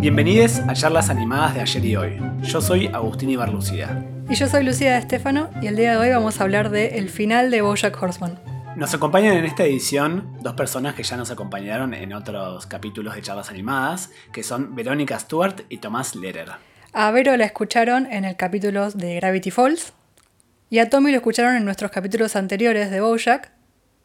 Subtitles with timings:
[0.00, 2.20] Bienvenidos a charlas animadas de ayer y hoy.
[2.42, 4.06] Yo soy Agustín Ibarlucía.
[4.28, 6.98] Y yo soy Lucía de Estefano y el día de hoy vamos a hablar de
[6.98, 8.38] el final de Bojack Horseman.
[8.76, 13.22] Nos acompañan en esta edición dos personas que ya nos acompañaron en otros capítulos de
[13.22, 16.52] charlas animadas, que son Verónica Stewart y Tomás Lehrer.
[16.92, 19.92] A Vero la escucharon en el capítulo de Gravity Falls
[20.70, 23.53] y a Tommy lo escucharon en nuestros capítulos anteriores de Bojack,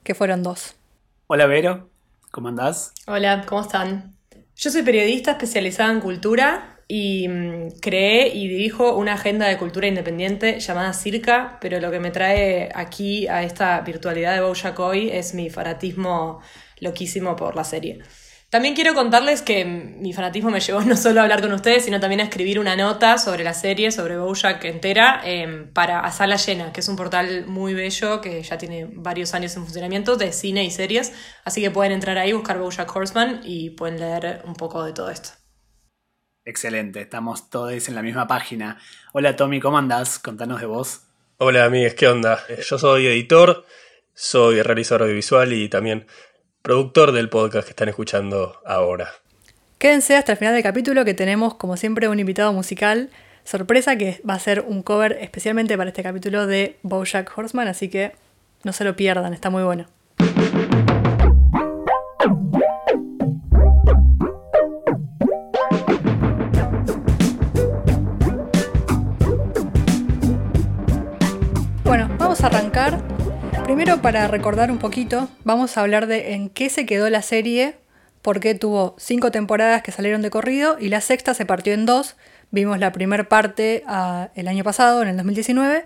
[0.04, 0.76] que fueron dos.
[1.28, 1.90] Hola Vero,
[2.32, 2.94] ¿cómo andás?
[3.08, 4.16] Hola, ¿cómo están?
[4.56, 9.88] Yo soy periodista especializada en cultura y mm, creé y dirijo una agenda de cultura
[9.88, 15.10] independiente llamada Circa, pero lo que me trae aquí a esta virtualidad de Bojack hoy
[15.12, 16.42] es mi fanatismo
[16.80, 18.00] loquísimo por la serie.
[18.50, 22.00] También quiero contarles que mi fanatismo me llevó no solo a hablar con ustedes, sino
[22.00, 26.36] también a escribir una nota sobre la serie, sobre Bojack entera, em, para A Sala
[26.38, 30.34] Llena, que es un portal muy bello que ya tiene varios años en funcionamiento de
[30.34, 31.14] cine y series.
[31.46, 35.12] Así que pueden entrar ahí, buscar Bojack Horseman y pueden leer un poco de todo
[35.12, 35.30] esto.
[36.44, 38.80] Excelente, estamos todos en la misma página.
[39.14, 40.18] Hola Tommy, ¿cómo andás?
[40.18, 41.02] Contanos de vos.
[41.38, 42.44] Hola amigos, ¿qué onda?
[42.68, 43.66] Yo soy editor,
[44.16, 46.08] soy realizador audiovisual y también
[46.62, 49.12] productor del podcast que están escuchando ahora.
[49.78, 53.10] Quédense hasta el final del capítulo que tenemos como siempre un invitado musical
[53.44, 57.90] sorpresa que va a ser un cover especialmente para este capítulo de Bojack Horseman, así
[57.90, 58.12] que
[58.64, 59.88] no se lo pierdan, está muy bueno.
[73.70, 77.76] Primero para recordar un poquito, vamos a hablar de en qué se quedó la serie,
[78.24, 82.16] porque tuvo cinco temporadas que salieron de corrido y la sexta se partió en dos.
[82.50, 85.86] Vimos la primera parte ah, el año pasado, en el 2019,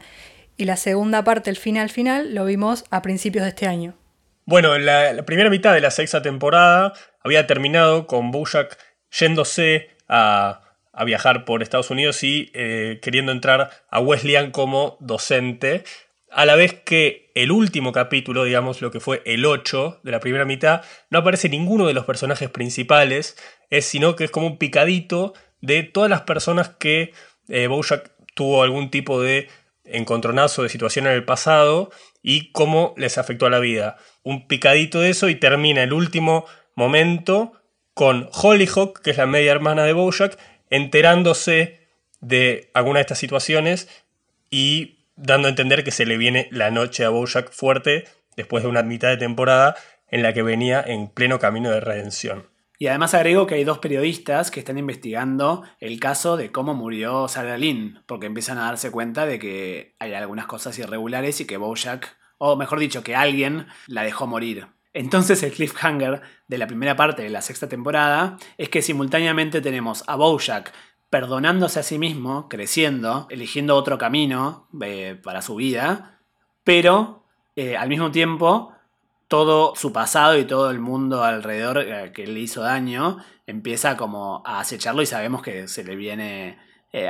[0.55, 3.95] y la segunda parte, el final final, lo vimos a principios de este año.
[4.45, 8.77] Bueno, la, primera mitad de la sexta temporada había terminado con Bojack
[9.11, 10.61] yéndose a,
[11.05, 15.83] viajar por Estados Unidos y eh, queriendo entrar a Wesleyan como docente
[16.35, 20.19] a la vez que el último capítulo, digamos lo que fue el 8 de la
[20.19, 23.37] primera mitad, no aparece ninguno de los personajes principales,
[23.69, 27.13] es, sino que es como un picadito de todas las personas que
[27.47, 29.49] eh, Bojack tuvo algún tipo de
[29.85, 33.97] encontronazo de situación en el pasado y cómo les afectó a la vida.
[34.23, 36.45] Un picadito de eso y termina el último
[36.75, 37.53] momento
[37.93, 40.37] con Hollyhock, que es la media hermana de Bojack,
[40.69, 41.87] enterándose
[42.21, 43.87] de alguna de estas situaciones
[44.49, 48.69] y dando a entender que se le viene la noche a Bojack fuerte después de
[48.69, 49.75] una mitad de temporada
[50.09, 52.47] en la que venía en pleno camino de redención.
[52.79, 57.27] Y además agrego que hay dos periodistas que están investigando el caso de cómo murió
[57.27, 61.57] Sarah Lynn, porque empiezan a darse cuenta de que hay algunas cosas irregulares y que
[61.57, 64.67] Bojack, o mejor dicho, que alguien la dejó morir.
[64.93, 70.03] Entonces el cliffhanger de la primera parte de la sexta temporada es que simultáneamente tenemos
[70.07, 70.73] a Bojack
[71.13, 76.17] perdonándose a sí mismo, creciendo, eligiendo otro camino eh, para su vida,
[76.63, 77.23] pero
[77.55, 78.73] eh, al mismo tiempo
[79.27, 84.41] todo su pasado y todo el mundo alrededor eh, que le hizo daño empieza como
[84.43, 86.57] a acecharlo y sabemos que se le viene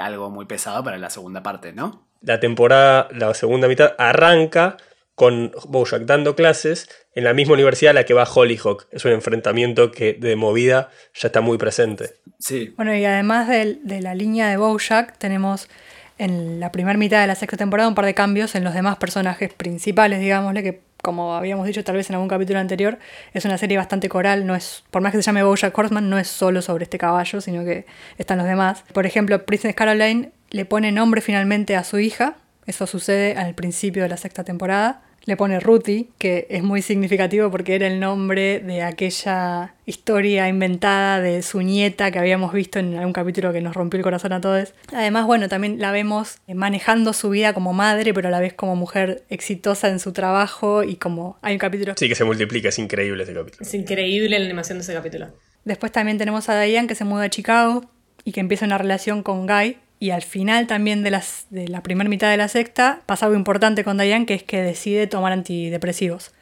[0.01, 2.05] algo muy pesado para la segunda parte, ¿no?
[2.19, 4.75] La temporada, la segunda mitad arranca
[5.15, 8.87] con Bojack dando clases en la misma universidad a la que va Hollyhock.
[8.91, 12.15] Es un enfrentamiento que de movida ya está muy presente.
[12.39, 12.73] Sí.
[12.75, 15.69] Bueno, y además de, la línea de Bojack, tenemos
[16.17, 18.97] en la primera mitad de la sexta temporada un par de cambios en los demás
[18.97, 22.97] personajes principales, digámosle, que como habíamos dicho tal vez en algún capítulo anterior,
[23.33, 26.17] es una serie bastante coral, no es, por más que se llame Bojack Horseman, no
[26.17, 27.85] es solo sobre este caballo, sino que
[28.17, 28.85] están los demás.
[28.93, 34.03] Por ejemplo, Princess Caroline le pone nombre finalmente a su hija, eso sucede al principio
[34.03, 35.01] de la sexta temporada.
[35.25, 41.21] Le pone Ruthie, que es muy significativo porque era el nombre de aquella historia inventada
[41.21, 44.41] de su nieta que habíamos visto en algún capítulo que nos rompió el corazón a
[44.41, 44.73] todos.
[44.91, 48.75] Además, bueno, también la vemos manejando su vida como madre, pero a la vez como
[48.75, 51.93] mujer exitosa en su trabajo y como hay un capítulo...
[51.95, 53.61] Sí, que se multiplica, es increíble ese capítulo.
[53.61, 55.27] Es increíble la animación de ese capítulo.
[55.63, 57.85] Después también tenemos a Diane que se muda a Chicago
[58.25, 61.81] y que empieza una relación con Guy, y al final también de, las, de la
[61.81, 65.31] primera mitad de la sexta pasa algo importante con Diane, que es que decide tomar
[65.31, 66.33] antidepresivos.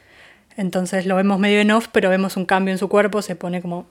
[0.58, 3.62] Entonces lo vemos medio en off, pero vemos un cambio en su cuerpo, se pone
[3.62, 3.86] como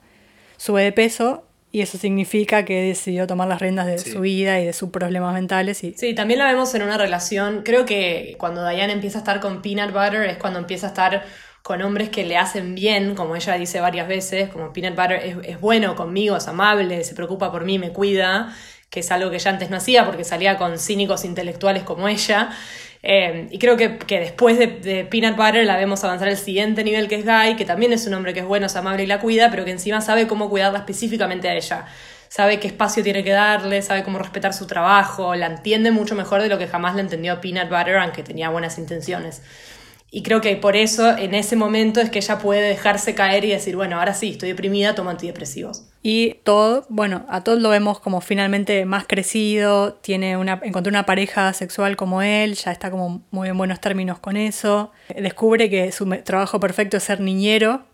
[0.56, 4.66] sube de peso y eso significa que decidió tomar las riendas de su vida y
[4.66, 5.84] de sus problemas mentales.
[5.84, 5.94] Y...
[5.96, 9.62] Sí, también la vemos en una relación, creo que cuando Diane empieza a estar con
[9.62, 11.22] Peanut Butter es cuando empieza a estar
[11.62, 15.36] con hombres que le hacen bien, como ella dice varias veces, como Peanut Butter es,
[15.44, 18.52] es bueno conmigo, es amable, se preocupa por mí, me cuida
[18.90, 22.50] que es algo que ella antes no hacía porque salía con cínicos intelectuales como ella.
[23.02, 26.84] Eh, y creo que, que después de, de, Peanut Butter la vemos avanzar al siguiente
[26.84, 29.06] nivel que es Guy, que también es un hombre que es bueno, es amable y
[29.06, 31.86] la cuida, pero que encima sabe cómo cuidarla específicamente a ella.
[32.28, 36.42] Sabe qué espacio tiene que darle, sabe cómo respetar su trabajo, la entiende mucho mejor
[36.42, 39.42] de lo que jamás la entendió Peanut Butter, aunque tenía buenas intenciones.
[40.10, 43.50] Y creo que por eso en ese momento es que ella puede dejarse caer y
[43.50, 45.89] decir, bueno, ahora sí, estoy deprimida, tomo antidepresivos.
[46.02, 51.04] Y Todd, bueno, a Todd lo vemos como finalmente más crecido, tiene una, encontró una
[51.04, 54.92] pareja sexual como él, ya está como muy en buenos términos con eso.
[55.14, 57.84] Descubre que su trabajo perfecto es ser niñero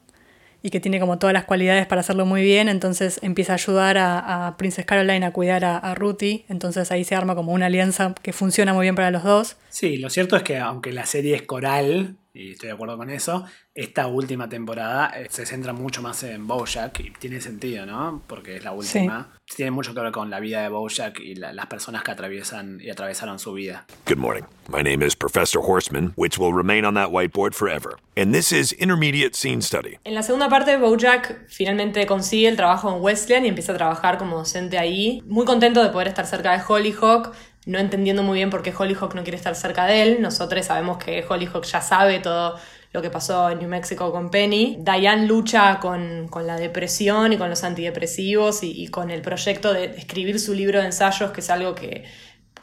[0.63, 3.99] y que tiene como todas las cualidades para hacerlo muy bien, entonces empieza a ayudar
[3.99, 7.67] a, a Princess Caroline a cuidar a, a Ruthie, entonces ahí se arma como una
[7.67, 9.57] alianza que funciona muy bien para los dos.
[9.69, 13.11] Sí, lo cierto es que aunque la serie es coral, y estoy de acuerdo con
[13.11, 13.45] eso,
[13.75, 18.23] esta última temporada eh, se centra mucho más en Bojack y tiene sentido, ¿no?
[18.27, 19.33] Porque es la última.
[19.47, 19.57] Sí.
[19.57, 22.79] Tiene mucho que ver con la vida de Bojack y la, las personas que atraviesan
[22.81, 23.87] y atravesaron su vida.
[24.07, 24.43] Good morning.
[24.69, 27.97] My name is Professor Horseman, which will remain on that whiteboard forever.
[28.17, 29.99] And this is Intermediate Scene Study.
[30.05, 34.19] En la segunda parte, Bojack finalmente consigue el trabajo en Wesleyan y empieza a trabajar
[34.19, 35.23] como docente ahí.
[35.27, 37.35] Muy contento de poder estar cerca de Hollyhock
[37.67, 40.23] no entendiendo muy bien por qué Hollyhock no quiere estar cerca de él.
[40.23, 42.57] Nosotros sabemos que Hollyhock ya sabe todo
[42.93, 44.79] lo que pasó en New Mexico con Penny.
[44.81, 49.73] Diane lucha con, con la depresión y con los antidepresivos y, y, con el proyecto
[49.73, 52.05] de escribir su libro de ensayos, que es algo que,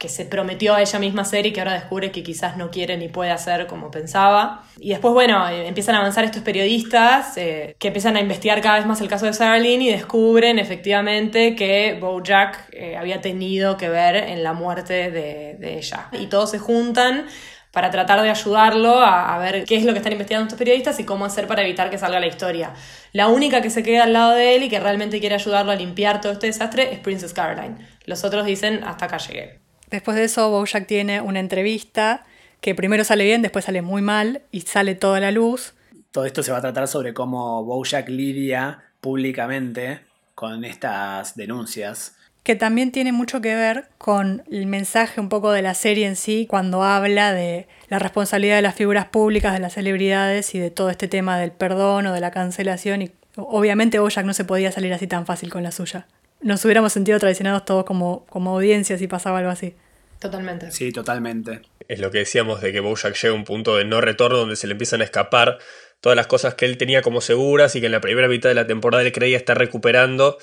[0.03, 2.97] que se prometió a ella misma hacer y que ahora descubre que quizás no quiere
[2.97, 4.65] ni puede hacer como pensaba.
[4.77, 8.79] Y después, bueno, eh, empiezan a avanzar estos periodistas eh, que empiezan a investigar cada
[8.79, 13.77] vez más el caso de Sarah Lynn y descubren efectivamente que Bojack eh, había tenido
[13.77, 16.09] que ver en la muerte de, de, ella.
[16.11, 17.25] Y todos se juntan
[17.71, 20.99] para tratar de ayudarlo a, a, ver qué es lo que están investigando estos periodistas
[20.99, 22.73] y cómo hacer para evitar que salga la historia.
[23.13, 25.75] La única que se queda al lado de él y que realmente quiere ayudarlo a
[25.75, 27.77] limpiar todo este desastre es Princess Caroline.
[28.05, 29.62] Los otros dicen, hasta acá llegué.
[29.93, 32.25] Después de eso, Bojack tiene una entrevista
[32.61, 35.75] que primero sale bien, después sale muy mal y sale toda la luz.
[36.09, 39.99] Todo esto se va a tratar sobre cómo Bojack lidia públicamente
[40.33, 42.15] con estas denuncias.
[42.41, 46.15] Que también tiene mucho que ver con el mensaje un poco de la serie en
[46.15, 50.71] sí, cuando habla de la responsabilidad de las figuras públicas, de las celebridades y de
[50.71, 53.03] todo este tema del perdón o de la cancelación.
[53.03, 56.07] Y obviamente Bojack no se podía salir así tan fácil con la suya.
[56.41, 59.75] Nos hubiéramos sentido traicionados todos como, como audiencia si pasaba algo así.
[60.23, 60.71] Totalmente.
[60.71, 61.63] Sí, totalmente.
[61.89, 64.55] Es lo que decíamos de que Bojack llega a un punto de no retorno donde
[64.55, 65.57] se le empiezan a escapar
[65.99, 68.55] todas las cosas que él tenía como seguras y que en la primera mitad de
[68.55, 70.37] la temporada él creía estar recuperando.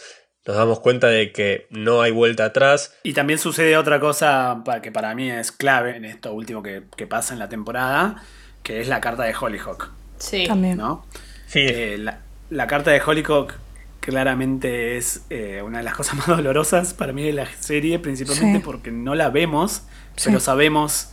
[0.47, 2.95] Nos damos cuenta de que no hay vuelta atrás.
[3.05, 7.07] Y también sucede otra cosa que para mí es clave en esto último que, que
[7.07, 8.23] pasa en la temporada,
[8.63, 9.93] que es la carta de Hollyhock.
[10.19, 10.45] Sí.
[10.47, 10.77] También.
[10.77, 11.07] ¿no?
[11.47, 11.61] Sí.
[11.61, 13.55] Eh, la, la carta de Hollyhock
[14.01, 18.59] claramente es eh, una de las cosas más dolorosas para mí de la serie, principalmente
[18.59, 18.65] sí.
[18.65, 19.85] porque no la vemos,
[20.17, 20.25] sí.
[20.27, 21.13] pero sabemos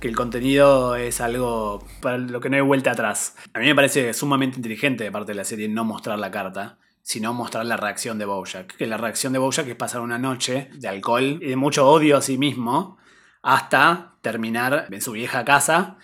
[0.00, 3.34] que el contenido es algo para lo que no hay vuelta atrás.
[3.52, 6.78] A mí me parece sumamente inteligente de parte de la serie no mostrar la carta,
[7.02, 8.76] sino mostrar la reacción de Bojack.
[8.76, 12.16] Que la reacción de Bojack es pasar una noche de alcohol y de mucho odio
[12.18, 12.98] a sí mismo
[13.42, 15.96] hasta terminar en su vieja casa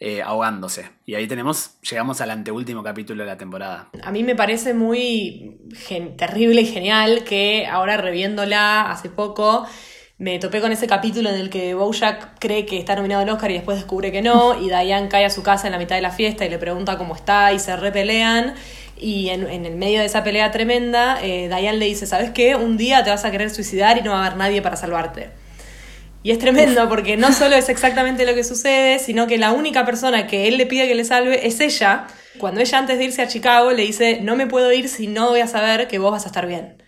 [0.00, 0.90] eh, ahogándose.
[1.04, 3.90] Y ahí tenemos, llegamos al anteúltimo capítulo de la temporada.
[4.02, 5.58] A mí me parece muy
[6.16, 9.66] terrible y genial que ahora reviéndola hace poco
[10.20, 13.50] me topé con ese capítulo en el que Bojack cree que está nominado al Oscar
[13.50, 16.02] y después descubre que no, y Diane cae a su casa en la mitad de
[16.02, 18.54] la fiesta y le pregunta cómo está y se repelean.
[18.98, 22.54] Y en, en el medio de esa pelea tremenda, eh, Diane le dice, ¿sabes qué?
[22.54, 25.30] Un día te vas a querer suicidar y no va a haber nadie para salvarte.
[26.22, 29.86] Y es tremendo porque no solo es exactamente lo que sucede, sino que la única
[29.86, 32.06] persona que él le pide que le salve es ella.
[32.38, 35.30] Cuando ella antes de irse a Chicago le dice, no me puedo ir si no
[35.30, 36.82] voy a saber que vos vas a estar bien.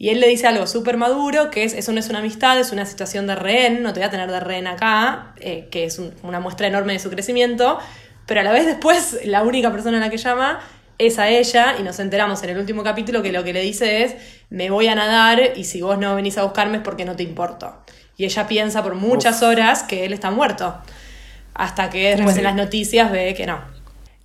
[0.00, 2.70] Y él le dice algo súper maduro, que es, eso no es una amistad, es
[2.70, 5.98] una situación de rehén, no te voy a tener de rehén acá, eh, que es
[5.98, 7.80] un, una muestra enorme de su crecimiento,
[8.26, 10.60] pero a la vez después la única persona a la que llama
[10.98, 14.04] es a ella y nos enteramos en el último capítulo que lo que le dice
[14.04, 14.14] es,
[14.50, 17.24] me voy a nadar y si vos no venís a buscarme es porque no te
[17.24, 17.82] importo.
[18.18, 19.48] Y ella piensa por muchas Uf.
[19.48, 20.76] horas que él está muerto,
[21.54, 23.60] hasta que después en las noticias ve que no.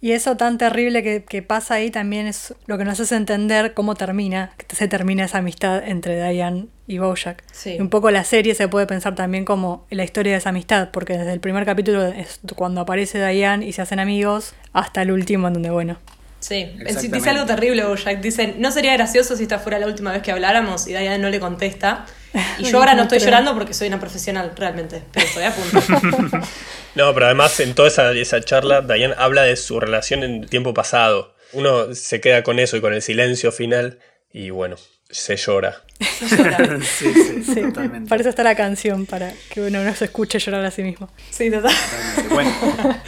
[0.01, 3.73] Y eso tan terrible que, que, pasa ahí también es lo que nos hace entender
[3.73, 7.41] cómo termina, que se termina esa amistad entre Diane y Bojack.
[7.53, 7.75] Sí.
[7.75, 10.89] Y un poco la serie se puede pensar también como la historia de esa amistad,
[10.91, 15.11] porque desde el primer capítulo es cuando aparece Diane y se hacen amigos, hasta el
[15.11, 15.99] último en donde, bueno.
[16.39, 16.75] Sí,
[17.09, 20.33] dice algo terrible Bojack, dice, no sería gracioso si esta fuera la última vez que
[20.33, 22.05] habláramos y Diane no le contesta.
[22.57, 26.37] Y yo ahora no estoy llorando porque soy una profesional, realmente, pero estoy a punto.
[26.95, 30.73] no, pero además en toda esa, esa charla, Diane habla de su relación en tiempo
[30.73, 31.35] pasado.
[31.51, 33.99] Uno se queda con eso y con el silencio final,
[34.31, 34.75] y bueno,
[35.11, 35.83] se llora.
[35.99, 36.79] Se llora.
[36.81, 38.09] sí, sí, Sí, totalmente.
[38.09, 41.09] para eso está la canción, para que uno no se escuche llorar a sí mismo.
[41.29, 41.71] Sí, total.
[42.15, 42.33] Totalmente.
[42.33, 43.01] Bueno,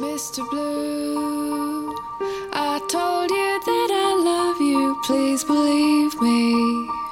[0.00, 0.42] Mr.
[0.50, 1.94] Blue,
[2.52, 7.07] I told you that I love you, please believe me.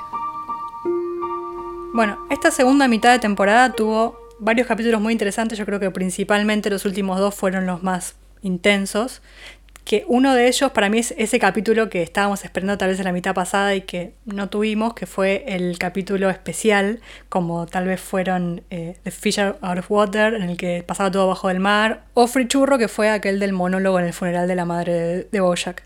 [1.97, 5.59] Bueno, esta segunda mitad de temporada tuvo varios capítulos muy interesantes.
[5.59, 9.23] Yo creo que principalmente los últimos dos fueron los más intensos.
[9.83, 13.07] Que uno de ellos para mí es ese capítulo que estábamos esperando tal vez en
[13.07, 17.01] la mitad pasada y que no tuvimos, que fue el capítulo especial,
[17.31, 21.27] como tal vez fueron eh, The Fish Out of Water, en el que pasaba todo
[21.29, 24.55] bajo del mar, o Free Churro, que fue aquel del monólogo en el funeral de
[24.55, 25.83] la madre de, de Bojack.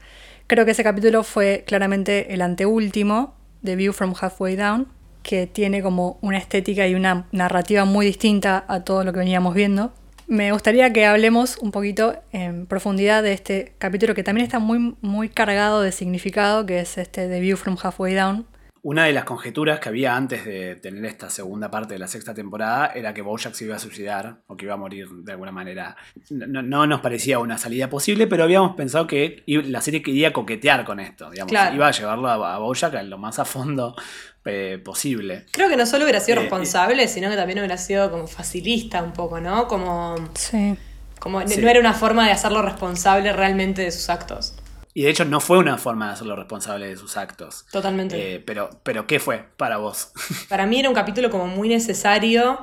[0.48, 4.88] Creo que ese capítulo fue claramente el anteúltimo de View from Halfway Down,
[5.22, 9.54] que tiene como una estética y una narrativa muy distinta a todo lo que veníamos
[9.54, 9.92] viendo.
[10.26, 14.94] Me gustaría que hablemos un poquito en profundidad de este capítulo que también está muy,
[15.00, 18.46] muy cargado de significado, que es este The View from Halfway Down.
[18.82, 22.32] una de las conjeturas que había antes de tener esta segunda parte de la sexta
[22.32, 25.52] temporada era que Bojack se iba a suicidar o que iba a morir de alguna
[25.52, 25.96] manera.
[26.30, 30.84] No, no nos parecía una salida posible, pero habíamos pensado que la serie quería coquetear
[30.84, 31.28] con esto.
[31.28, 31.74] Digamos, Claro.
[31.76, 33.96] Iba a llevarlo a, a Bojack a lo más a fondo
[34.44, 35.46] eh, posible.
[35.52, 39.02] Creo que no solo hubiera sido Eh, responsable, sino que también hubiera sido como facilista
[39.02, 39.68] un poco, ¿no?
[39.68, 40.76] Como, Sí.
[41.18, 41.60] como Sí.
[41.60, 44.54] no era una forma de hacerlo responsable realmente de sus actos.
[44.92, 47.64] Y de hecho no fue una forma de hacerlo responsable de sus actos.
[47.70, 48.34] Totalmente.
[48.36, 50.10] Eh, pero, pero ¿qué fue para vos?
[50.48, 52.58] Para mí era un capítulo como muy necesario,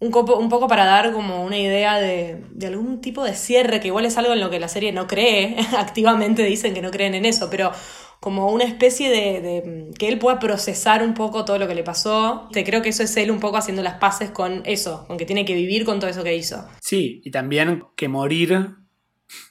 [0.00, 3.80] un, copo- un poco para dar como una idea de, de algún tipo de cierre,
[3.80, 6.90] que igual es algo en lo que la serie no cree, activamente dicen que no
[6.90, 7.72] creen en eso, pero
[8.24, 11.82] como una especie de, de- que él pueda procesar un poco todo lo que le
[11.84, 12.48] pasó.
[12.52, 15.26] Te creo que eso es él un poco haciendo las paces con eso, con que
[15.26, 16.66] tiene que vivir con todo eso que hizo.
[16.80, 18.70] Sí, y también que morir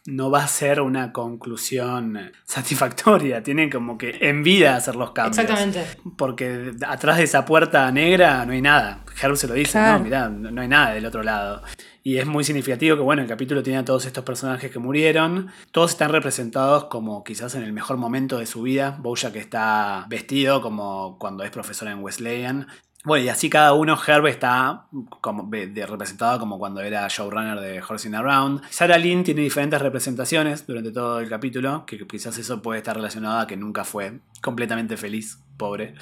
[0.08, 3.44] no va a ser una conclusión satisfactoria.
[3.44, 5.38] Tienen como que en vida hacer los cambios.
[5.38, 5.86] Exactamente.
[6.18, 9.04] Porque atrás de esa puerta negra no hay nada.
[9.22, 10.00] Herb se lo dice, Claro.
[10.00, 11.62] no, mirá, no no hay nada del otro lado.
[12.06, 15.50] Y es muy significativo que, bueno, el capítulo tiene a todos estos personajes que murieron.
[15.72, 18.98] Todos están representados como quizás en el mejor momento de su vida.
[19.00, 22.68] Bojack está vestido como cuando es profesor en Wesleyan.
[23.06, 24.88] Bueno, y así cada uno, Herb está
[25.22, 28.64] como representado como cuando era showrunner de Horsing Around.
[28.70, 33.40] Sarah Lynn tiene diferentes representaciones durante todo el capítulo, que quizás eso puede estar relacionado
[33.40, 35.96] a que nunca fue completamente feliz, pobre.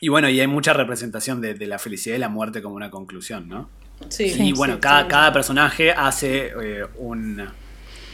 [0.00, 2.90] Y bueno, y hay mucha representación de, de la felicidad y la muerte como una
[2.90, 3.68] conclusión, ¿no?
[4.08, 5.08] Sí, y sí, bueno, sí, cada, sí.
[5.08, 7.48] cada personaje hace eh, un,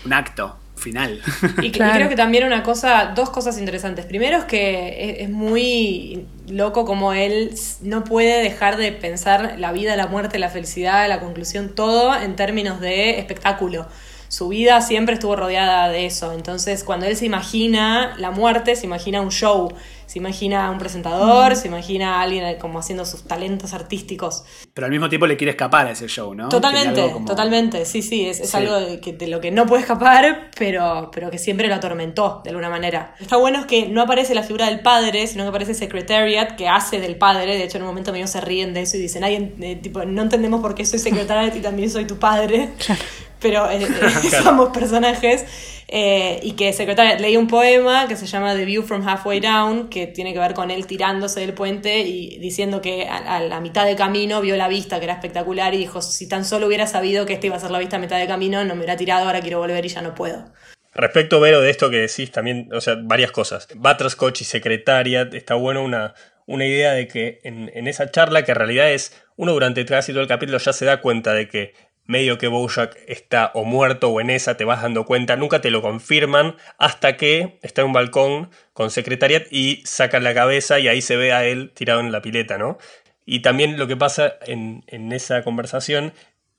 [0.04, 1.20] un acto final.
[1.62, 4.04] Y, creo que también una cosa, dos cosas interesantes.
[4.06, 9.72] Primero es que es, es muy loco como él no puede dejar de pensar la
[9.72, 13.86] vida, la muerte, la felicidad, la conclusión, todo en términos de espectáculo.
[14.28, 16.32] Su vida siempre estuvo rodeada de eso.
[16.32, 19.72] Entonces, cuando él se imagina la muerte, se imagina un show,
[20.14, 24.44] se imagina un presentador, se imagina a alguien como haciendo sus talentos artísticos.
[24.72, 26.48] Pero al mismo tiempo le quiere escapar a ese show, ¿no?
[26.50, 28.56] Totalmente, como- totalmente, sí, sí, es, es Sí.
[28.58, 32.42] algo de, que, de lo que no puede escapar, pero, pero que siempre lo atormentó
[32.44, 33.16] de alguna manera.
[33.18, 36.68] Está bueno es que no aparece la figura del padre, sino que aparece Secretariat, que
[36.68, 39.24] hace del padre, de hecho en un momento medio se ríen de eso y dicen,
[39.24, 42.68] Ay, eh, tipo, no entendemos por qué soy Secretariat y también soy tu padre,
[43.44, 43.82] pero eh,
[44.24, 45.44] eh, somos personajes.
[45.86, 49.90] eh, y que Secretariat leí un poema que se llama The View from Halfway Down,
[49.90, 53.60] que tiene que ver con él tirándose del puente y diciendo que a, a la
[53.60, 56.86] mitad de camino vio la vista, que era espectacular, y dijo, si tan solo hubiera
[56.86, 58.96] sabido que esta iba a ser la vista a mitad de camino, no me hubiera
[58.96, 60.46] tirado, ahora quiero volver y ya no puedo.
[60.94, 63.68] Respecto, Vero, de esto que decís también, o sea, varias cosas.
[63.74, 66.14] Butterscotch y Secretariat, está bueno una,
[66.46, 70.12] una idea de que en, en esa charla, que en realidad es, uno durante casi
[70.12, 71.74] todo el capítulo ya se da cuenta de que
[72.06, 75.70] medio que Bojack está o muerto o en esa, te vas dando cuenta, nunca te
[75.70, 80.88] lo confirman hasta que está en un balcón con Secretariat y sacan la cabeza y
[80.88, 82.78] ahí se ve a él tirado en la pileta, ¿no?
[83.26, 86.12] Y también lo que pasa en, en esa conversación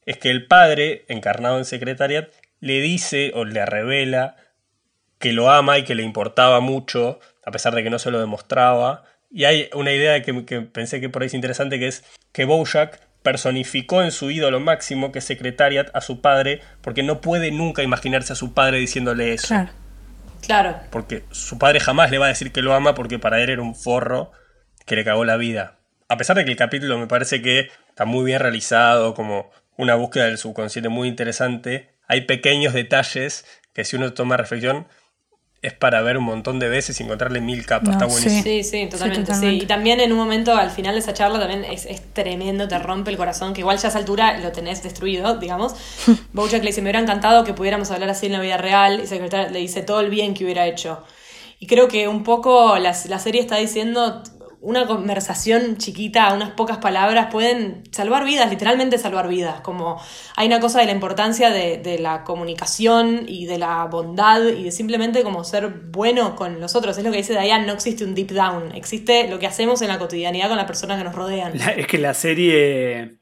[0.06, 4.38] es que el padre, encarnado en Secretariat, le dice o le revela
[5.20, 8.20] que lo ama y que le importaba mucho, a pesar de que no se lo
[8.20, 9.04] demostraba.
[9.32, 12.46] Y hay una idea que, que pensé que por ahí es interesante, que es que
[12.46, 17.52] Bojack personificó en su ídolo máximo, que es Secretariat, a su padre, porque no puede
[17.52, 19.48] nunca imaginarse a su padre diciéndole eso.
[19.48, 19.70] Claro.
[20.46, 23.50] Claro, Porque su padre jamás le va a decir que lo ama porque para él
[23.50, 24.32] era un forro
[24.86, 25.80] que le cagó la vida.
[26.08, 29.96] A pesar de que el capítulo me parece que está muy bien realizado, como una
[29.96, 34.88] búsqueda del subconsciente muy interesante, hay pequeños detalles que si uno toma reflexión
[35.66, 37.88] es para ver un montón de veces y encontrarle mil capas.
[37.88, 38.44] No, está buenísimo.
[38.44, 39.64] sí, sí, totalmente, sí, totalmente.
[39.64, 42.78] Y también en un momento, al final de esa charla, también es, es tremendo, te
[42.78, 45.74] rompe el corazón, que igual ya a esa altura lo tenés destruido, digamos.
[46.34, 49.08] Bojack le dice, me hubiera encantado que pudiéramos hablar así en la vida real, y
[49.08, 51.04] Secretariat le dice todo el bien que hubiera hecho.
[51.60, 54.22] Y creo que un poco la, la serie está diciendo
[54.66, 59.62] una conversación chiquita, unas pocas palabras, pueden salvar vidas, literalmente salvar vidas.
[59.62, 60.02] Como
[60.36, 64.64] hay una cosa de la importancia de, de, la comunicación y de la bondad y
[64.64, 66.98] de simplemente como ser bueno con los otros.
[66.98, 69.90] Es lo que dice Diane, no existe un deep down, existe lo que hacemos en
[69.90, 71.54] la cotidianidad con las personas que nos rodean.
[71.78, 73.20] Es que la serie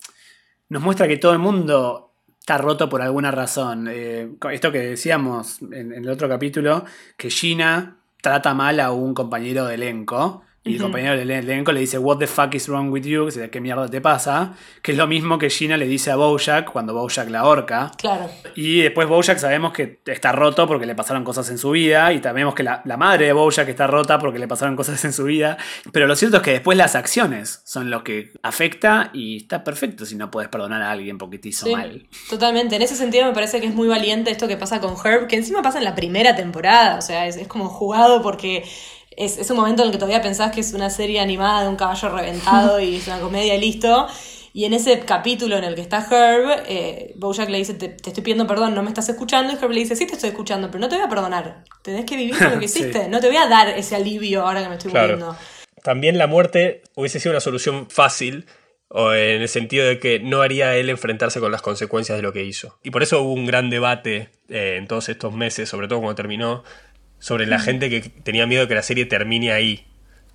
[0.69, 3.89] nos muestra que todo el mundo está roto por alguna razón.
[3.91, 6.85] Eh, esto que decíamos en, en el otro capítulo,
[7.17, 10.43] que Gina trata mal a un compañero de elenco.
[10.65, 13.25] Y el compañero del elenco le dice, What the fuck is wrong with you?
[13.25, 14.53] O sea, ¿Qué mierda te pasa?
[14.81, 17.91] Que es lo mismo que Gina le dice a Bojack cuando Bojack la ahorca.
[17.97, 18.29] Claro.
[18.55, 22.13] Y después Bojack sabemos que está roto porque le pasaron cosas en su vida.
[22.13, 25.11] Y sabemos que la, la madre de Bojack está rota porque le pasaron cosas en
[25.11, 25.57] su vida.
[25.91, 30.05] Pero lo cierto es que después las acciones son lo que afecta y está perfecto
[30.05, 32.07] si no puedes perdonar a alguien porque te hizo Sí, mal.
[32.29, 32.77] Totalmente.
[32.77, 35.35] En ese sentido me parece que es muy valiente esto que pasa con Herb, que
[35.35, 36.97] encima pasa en la primera temporada.
[36.97, 38.63] O sea, es, es como jugado porque
[39.17, 41.69] es, es un momento en el que todavía pensás que es una serie animada de
[41.69, 44.07] un caballo reventado y es una comedia y listo.
[44.55, 48.09] Y en ese capítulo en el que está Herb, eh, Bojack le dice, te, te
[48.11, 49.51] estoy pidiendo perdón, no me estás escuchando.
[49.51, 51.63] Y Herb le dice, sí te estoy escuchando, pero no te voy a perdonar.
[51.81, 52.79] Tenés que vivir con lo que Sí.
[52.81, 53.07] hiciste.
[53.09, 55.13] No te voy a dar ese alivio ahora que me estoy Claro.
[55.15, 55.37] muriendo.
[55.81, 58.45] También la muerte hubiese sido una solución fácil,
[58.95, 62.31] o en el sentido de que no haría él enfrentarse con las consecuencias de lo
[62.31, 62.77] que hizo.
[62.83, 66.13] Y por eso hubo un gran debate eh, en todos estos meses, sobre todo cuando
[66.13, 66.63] terminó,
[67.23, 69.85] sobre la gente que tenía miedo de que la serie termine ahí.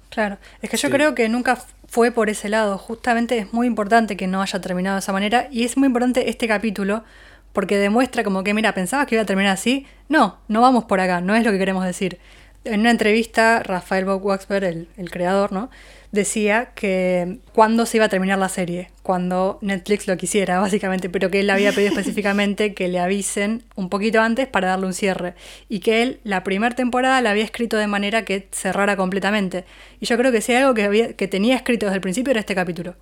[0.09, 0.93] Claro, es que yo Sí.
[0.95, 2.79] creo que nunca fue por ese lado.
[2.79, 6.31] Justamente es muy importante que no haya terminado de esa manera y es muy importante
[6.31, 7.05] este capítulo
[7.53, 9.87] porque demuestra como que, mira, pensabas que iba a terminar así.
[10.09, 12.19] No, no vamos por acá, no es lo que queremos decir.
[12.65, 15.71] En una entrevista, Rafael Bob Waxberg, el, el creador, ¿no?
[16.11, 21.31] decía que cuándo se iba a terminar la serie, cuando Netflix lo quisiera, básicamente, pero
[21.31, 25.35] que él había pedido específicamente que le avisen un poquito antes para darle un cierre.
[25.69, 29.65] Y que él la primera temporada la había escrito de manera que cerrara completamente.
[30.01, 32.41] Y yo creo que si algo que, había, que tenía escrito desde el principio era
[32.41, 32.97] este capítulo.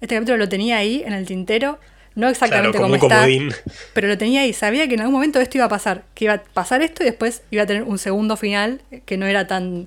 [0.00, 1.78] Este capítulo lo tenía ahí en el tintero,
[2.14, 3.52] no exactamente Claro, como como un está, comodín.
[3.94, 4.52] pero lo tenía ahí.
[4.52, 7.06] Sabía que en algún momento esto iba a pasar, que iba a pasar esto y
[7.06, 9.86] después iba a tener un segundo final que no era tan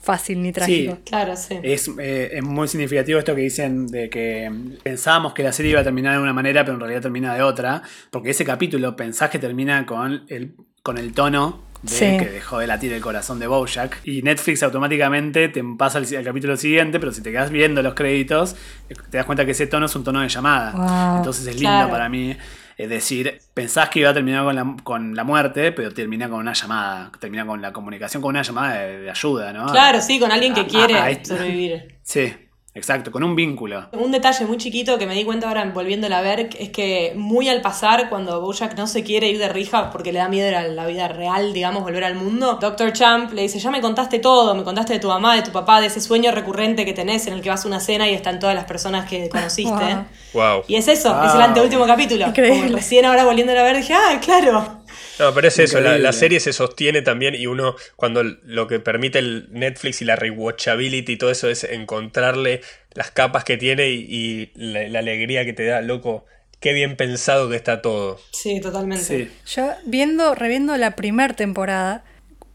[0.00, 0.98] fácil ni trágico.
[1.04, 1.58] Claro, sí.
[1.62, 4.50] Es, eh, es muy significativo esto que dicen de que
[4.84, 7.42] pensábamos que la serie iba a terminar de una manera, pero en realidad termina de
[7.42, 7.82] otra.
[8.10, 12.16] Porque ese capítulo pensás que termina con el, con el tono de Sí.
[12.18, 14.00] que dejó de latir el corazón de Bojack.
[14.04, 17.94] Y Netflix automáticamente te pasa al, al capítulo siguiente, pero si te quedas viendo los
[17.94, 18.56] créditos,
[18.88, 20.72] eh, te das cuenta que ese tono es un tono de llamada.
[20.72, 21.16] Wow.
[21.18, 21.90] Entonces es lindo Claro.
[21.90, 22.36] para mí.
[22.78, 26.40] Es decir, pensás que iba a terminar con la, con la muerte, pero termina con
[26.40, 29.64] una llamada, termina con la comunicación, con una llamada de, de ayuda, ¿no?
[29.72, 31.94] Claro, sí, con alguien que quiere sobrevivir.
[32.02, 32.32] Sí,
[32.76, 33.88] exacto, con un vínculo.
[33.92, 37.48] Un detalle muy chiquito que me di cuenta ahora volviéndola a ver es que muy
[37.48, 40.62] al pasar, cuando Bojack no se quiere ir de Rija porque le da miedo a
[40.62, 42.92] la vida real, digamos, volver al mundo, Dr.
[42.92, 45.80] Champ le dice, ya me contaste todo, me contaste de tu mamá, de tu papá,
[45.80, 48.38] de ese sueño recurrente que tenés en el que vas a una cena y están
[48.38, 49.70] todas las personas que conociste.
[49.72, 50.04] Wow.
[50.34, 50.62] Wow.
[50.68, 52.26] Y es eso, es el anteúltimo capítulo.
[52.26, 52.62] Increíble.
[52.62, 54.85] Como recién ahora volviéndola a ver dije, ah, claro.
[55.18, 58.80] No, pero es eso, la, la serie se sostiene también y uno, cuando lo que
[58.80, 62.60] permite el Netflix y la rewatchability y todo eso es encontrarle
[62.94, 66.26] las capas que tiene y, y la, la alegría que te da, loco,
[66.60, 68.20] qué bien pensado que está todo.
[68.32, 69.04] Sí, totalmente.
[69.04, 69.30] Sí.
[69.54, 72.04] Yo viendo, reviendo la primera temporada,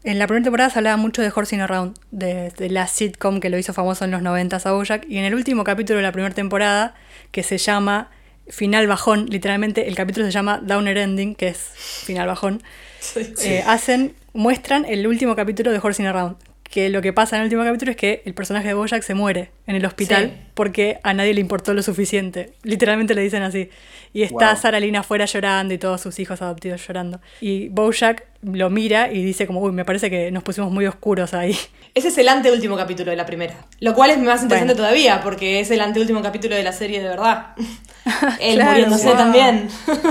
[0.04, 3.50] en la primera temporada se hablaba mucho de Horsing Around, de, de la sitcom que
[3.50, 6.12] lo hizo famoso en los 90 a Bojack, y en el último capítulo de la
[6.12, 6.94] primera temporada,
[7.30, 8.10] que se llama
[8.52, 11.58] Final Bajón, literalmente el capítulo se llama Downer Ending, que es
[12.04, 12.62] Final Bajón,
[13.00, 13.32] Sí.
[13.44, 16.36] eh, hacen, muestran el último capítulo de Horsing Around.
[16.72, 19.12] Que lo que pasa en el último capítulo es que el personaje de Bojack se
[19.14, 20.46] muere en el hospital Sí.
[20.54, 22.54] porque a nadie le importó lo suficiente.
[22.62, 23.68] Literalmente le dicen así.
[24.14, 24.56] Y está Wow.
[24.62, 27.20] Sara Lynn afuera llorando y todos sus hijos adoptivos llorando.
[27.42, 31.34] Y Bojack lo mira y dice como, uy, me parece que nos pusimos muy oscuros
[31.34, 31.54] ahí.
[31.94, 33.54] Ese es el anteúltimo capítulo de la primera.
[33.80, 34.86] Lo cual es más interesante Bueno.
[34.88, 37.48] todavía, porque es el anteúltimo capítulo de la serie de verdad.
[38.40, 39.16] Él Claro, muriéndose wow.
[39.18, 39.68] también.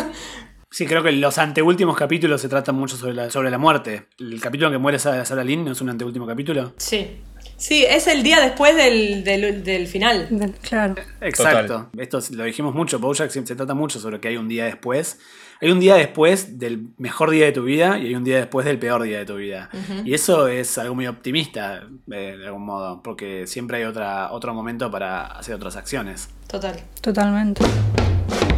[0.71, 4.07] Sí, creo que los anteúltimos capítulos se tratan mucho sobre la, sobre la muerte.
[4.19, 6.73] El capítulo en que muere Sara, Sarah Lynn no es un anteúltimo capítulo.
[6.77, 7.17] sí.
[7.57, 10.27] Sí, es el día después del, del, del final.
[10.67, 10.95] Claro.
[11.21, 11.89] Exacto.
[11.95, 12.97] Esto lo dijimos mucho.
[12.97, 15.19] Bojack se, se trata mucho sobre que hay un día después.
[15.63, 18.65] Hay un día después del mejor día de tu vida y hay un día después
[18.65, 19.69] del peor día de tu vida.
[20.03, 24.55] Y eso es algo muy optimista, eh, de algún modo, porque siempre hay otra, otro
[24.55, 26.29] momento para hacer otras acciones.
[26.47, 26.81] Total.
[27.01, 27.63] Totalmente.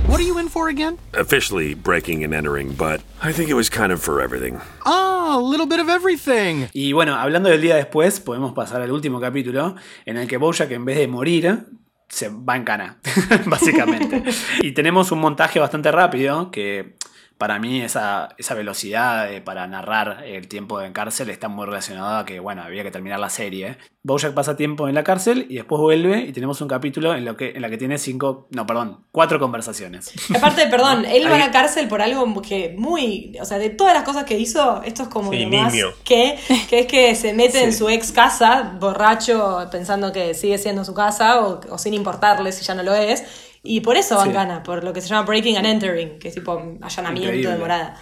[0.07, 0.97] What are you in for again?
[1.13, 4.59] Officially breaking and entering, but I think it was kind of for everything.
[4.85, 6.67] Ah, a little bit of everything.
[6.71, 10.71] Y bueno, hablando del día después, podemos pasar al último capítulo en el que Bojack
[10.71, 11.65] en vez de morir
[12.07, 12.99] se va en cana,
[13.45, 14.23] básicamente.
[14.61, 16.95] y tenemos un montaje bastante rápido que
[17.43, 22.19] para mí esa, esa velocidad eh, para narrar el tiempo en cárcel está muy relacionada
[22.19, 23.75] a que, bueno, había que terminar la serie.
[24.01, 27.35] Bojack pasa tiempo en la cárcel y después vuelve y tenemos un capítulo en, lo
[27.35, 30.13] que, en la que tiene cinco, no, perdón, cuatro conversaciones.
[30.33, 33.35] Aparte, perdón, él va a la cárcel por algo que muy.
[33.41, 35.93] O sea, de todas las cosas que hizo, esto es como Sí, lo más nimio.
[36.05, 40.85] que, que es que se mete en su ex casa, borracho, pensando que sigue siendo
[40.85, 43.51] su casa o, o sin importarle si ya no lo es.
[43.63, 44.33] Y por eso van Sí.
[44.33, 47.51] gana, por lo que se llama breaking and entering, que es tipo allanamiento Increíble.
[47.53, 47.95] de morada.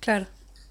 [0.00, 0.26] Claro.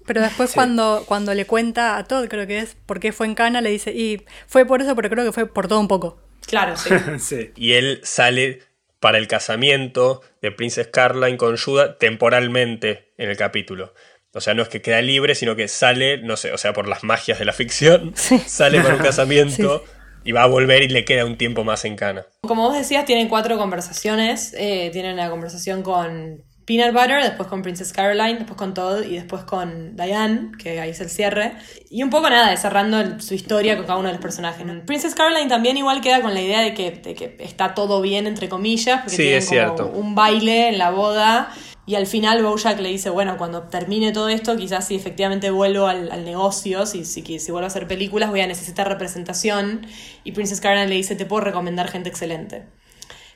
[0.06, 0.54] Pero después Sí.
[0.54, 3.70] cuando, cuando le cuenta a Todd, creo que es, por qué fue en Cana, le
[3.70, 6.20] dice, y fue por eso, pero creo que fue por todo un poco.
[6.46, 6.90] Claro, sí.
[7.18, 7.50] sí.
[7.56, 8.60] Y él sale
[9.00, 13.94] para el casamiento de Princess Caroline con Judah temporalmente en el capítulo.
[14.34, 16.88] O sea, no es que queda libre, sino que sale, no sé, o sea, por
[16.88, 19.84] las magias de la ficción, sale para un casamiento
[20.24, 22.26] y va a volver y le queda un tiempo más en cana.
[22.46, 24.54] Como vos decías, tienen cuatro conversaciones.
[24.56, 29.16] Eh, tienen la conversación con Peanut Butter, después con Princess Caroline, después con Todd y
[29.16, 31.54] después con Diane, que ahí es el cierre.
[31.90, 34.64] Y un poco nada, cerrando el- su historia con cada uno de los personajes.
[34.64, 34.80] ¿no?
[34.86, 38.28] Princess Caroline también igual queda con la idea de que, de que está todo bien,
[38.28, 39.86] entre comillas, porque Sí, tienen es como cierto.
[39.88, 41.50] un baile en la boda.
[41.84, 45.86] Y al final Bojack le dice, bueno, cuando termine todo esto, quizás si efectivamente vuelvo
[45.86, 49.84] al, al negocio, si, si, si vuelvo a hacer películas, voy a necesitar representación.
[50.22, 52.66] Y Princess Caroline le dice, te puedo recomendar gente excelente.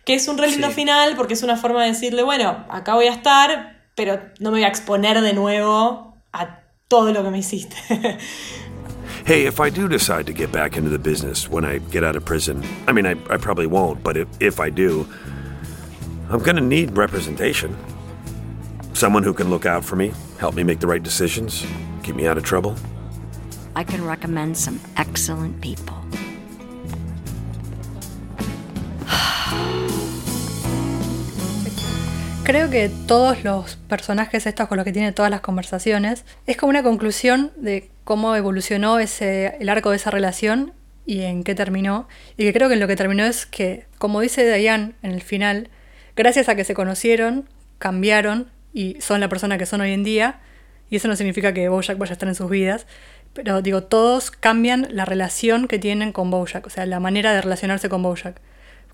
[0.05, 0.75] Que es un re lindo Sí.
[0.75, 4.59] final porque es una forma de decirle, bueno, acá voy a estar, pero no me
[4.59, 7.77] voy a exponer de nuevo a todo lo que me hiciste.
[9.25, 12.15] Hey, if I do decide to get back into the business when I get out
[12.15, 15.05] of prison, I mean, I, I probably won't, but if, if I do,
[16.31, 17.75] I'm gonna need representation.
[18.97, 21.67] Someone who can look out for me, help me make the right decisions,
[22.03, 22.75] keep me out of trouble.
[23.75, 25.93] I can recommend some excellent people.
[32.43, 36.71] Creo que todos los personajes estos con los que tiene todas las conversaciones es como
[36.71, 40.73] una conclusión de cómo evolucionó ese, el arco de esa relación
[41.05, 42.09] y en qué terminó.
[42.39, 45.21] Y que creo que en lo que terminó es que, como dice Diane en el
[45.21, 45.69] final,
[46.17, 47.47] gracias a que se conocieron,
[47.79, 50.39] cambiaron y son la persona que son hoy en día.
[50.91, 52.87] Y eso no significa que Bojack vaya a estar en sus vidas.
[53.33, 57.41] Pero digo, todos cambian la relación que tienen con Bojack, o sea, la manera de
[57.41, 58.39] relacionarse con Bojack.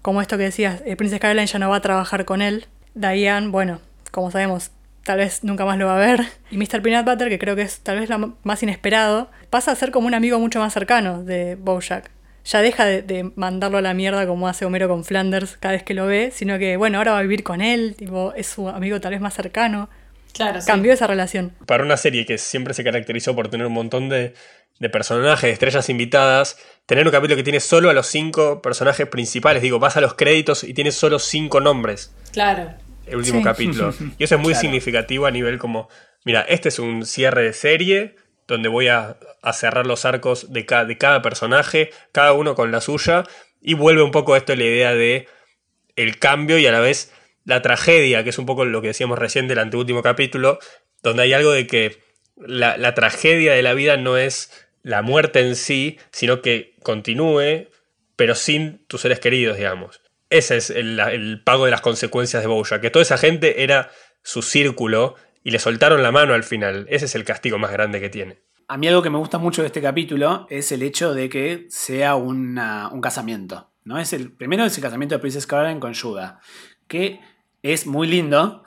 [0.00, 2.66] Como esto que decías, eh, Princess Caroline ya no va a trabajar con él.
[2.94, 3.80] Diane, bueno,
[4.12, 4.70] como sabemos,
[5.02, 6.26] tal vez nunca más lo va a ver.
[6.52, 6.80] Y Mr.
[6.80, 10.06] Peanut Butter, que creo que es tal vez lo más inesperado, pasa a ser como
[10.06, 12.08] un amigo mucho más cercano de Bojack.
[12.44, 15.82] Ya deja de, de mandarlo a la mierda como hace Homero con Flanders cada vez
[15.84, 18.68] que lo ve, sino que, bueno, ahora va a vivir con él, tipo, es su
[18.68, 19.88] amigo tal vez más cercano.
[20.32, 20.66] claro, sí.
[20.66, 21.52] Cambió esa relación.
[21.66, 24.34] Para una serie que siempre se caracterizó por tener un montón de,
[24.80, 29.06] de personajes, de estrellas invitadas, tener un capítulo que tiene solo a los cinco personajes
[29.06, 32.12] principales, digo, vas a los créditos y tiene solo cinco nombres.
[32.32, 32.72] Claro.
[33.06, 33.44] el último Sí.
[33.44, 33.94] capítulo.
[34.18, 34.60] Y eso es muy Claro.
[34.62, 35.88] significativo a nivel como,
[36.24, 40.66] mira, este es un cierre de serie donde voy a, a cerrar los arcos de,
[40.86, 43.24] de cada personaje, cada uno con la suya,
[43.60, 45.28] y vuelve un poco esto la idea de
[45.96, 47.12] el cambio y a la vez
[47.44, 50.58] la tragedia, que es un poco lo que decíamos recién del anteúltimo capítulo,
[51.02, 51.98] donde hay algo de que
[52.36, 57.68] la, tragedia de la vida no es la muerte en sí, sino que continúe,
[58.16, 60.00] pero sin tus seres queridos, digamos.
[60.30, 63.90] Ese es el, el pago de las consecuencias de Bojack, que toda esa gente era
[64.22, 66.86] su círculo y le soltaron la mano al final.
[66.88, 68.40] Ese es el castigo más grande que tiene.
[68.68, 71.66] A mí algo que me gusta mucho de este capítulo es el hecho de que
[71.68, 73.70] sea una- un casamiento.
[73.84, 73.98] ¿no?
[73.98, 76.38] Es el, primero es el casamiento de Princess Caroline con Judah,
[76.86, 77.20] que
[77.62, 78.62] es muy lindo,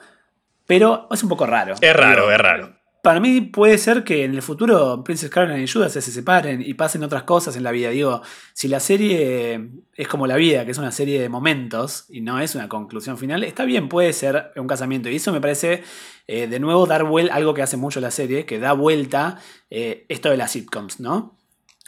[0.66, 1.74] pero es un poco raro.
[1.80, 2.75] Es raro, Digo, es raro.
[3.06, 6.60] Para mí puede ser que en el futuro Princess Caroline y Judah se, se separen
[6.60, 7.90] y pasen otras cosas en la vida.
[7.90, 8.20] Digo,
[8.52, 12.40] si la serie es como la vida, que es una serie de momentos y no
[12.40, 15.08] es una conclusión final, está bien, puede ser un casamiento.
[15.08, 15.84] Y eso me parece,
[16.26, 19.38] eh, de nuevo, dar vuelta, algo que hace mucho la serie, que da vuelta
[19.70, 21.38] eh, esto de las sitcoms, ¿no?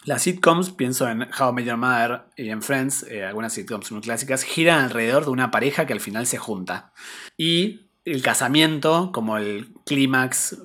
[0.05, 3.91] Las sitcoms, pienso en How I Met Your Mother y en Friends, eh, algunas sitcoms
[3.91, 6.93] muy clásicas, giran alrededor de una pareja que al final se junta.
[7.37, 10.59] Y el casamiento como el clímax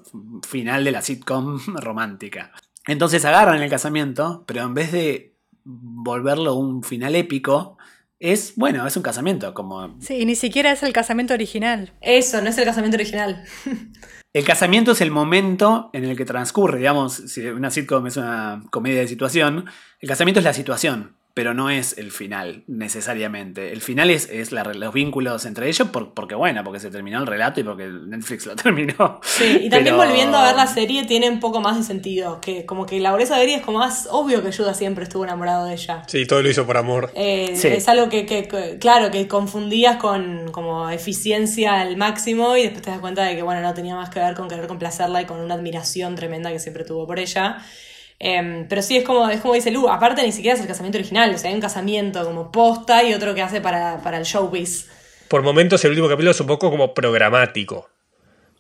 [0.48, 2.52] final de la sitcom romántica.
[2.88, 7.78] Entonces agarran el casamiento, pero en vez de volverlo un final épico,
[8.20, 9.98] es, bueno, es un casamiento, como...
[10.00, 11.94] Sí, y ni siquiera es el casamiento original.
[12.00, 13.44] Eso, no es el casamiento original.
[14.34, 18.64] El casamiento es el momento en el que transcurre, digamos, si una sitcom es una
[18.72, 19.66] comedia de situación,
[20.00, 21.16] el casamiento es la situación.
[21.36, 23.72] Pero no es el final necesariamente.
[23.74, 27.20] El final es, es la- los vínculos entre ellos por- porque, bueno, porque se terminó
[27.20, 29.20] el relato y porque Netflix lo terminó.
[29.24, 32.40] Sí, y también Pero- volviendo a ver la serie tiene un poco más de sentido,
[32.40, 35.74] que como que la Avery es como más obvio que Yuda siempre estuvo enamorado de
[35.74, 36.04] ella.
[36.08, 37.12] Sí, todo lo hizo por amor.
[37.16, 37.68] Eh, Sí.
[37.70, 42.84] Es algo que, que- que, claro, que confundías con como eficiencia al máximo y después
[42.84, 45.26] te das cuenta de que, bueno, no tenía más que ver con querer complacerla y
[45.26, 47.58] con una admiración tremenda que siempre tuvo por ella.
[48.20, 50.98] Em, pero sí, es como, es como dice Lu, aparte ni siquiera es el casamiento
[50.98, 54.24] original, o sea, hay un casamiento como posta y otro que hace para, para el
[54.24, 54.90] showbiz.
[55.28, 57.90] Por momentos el último capítulo es un poco como programático.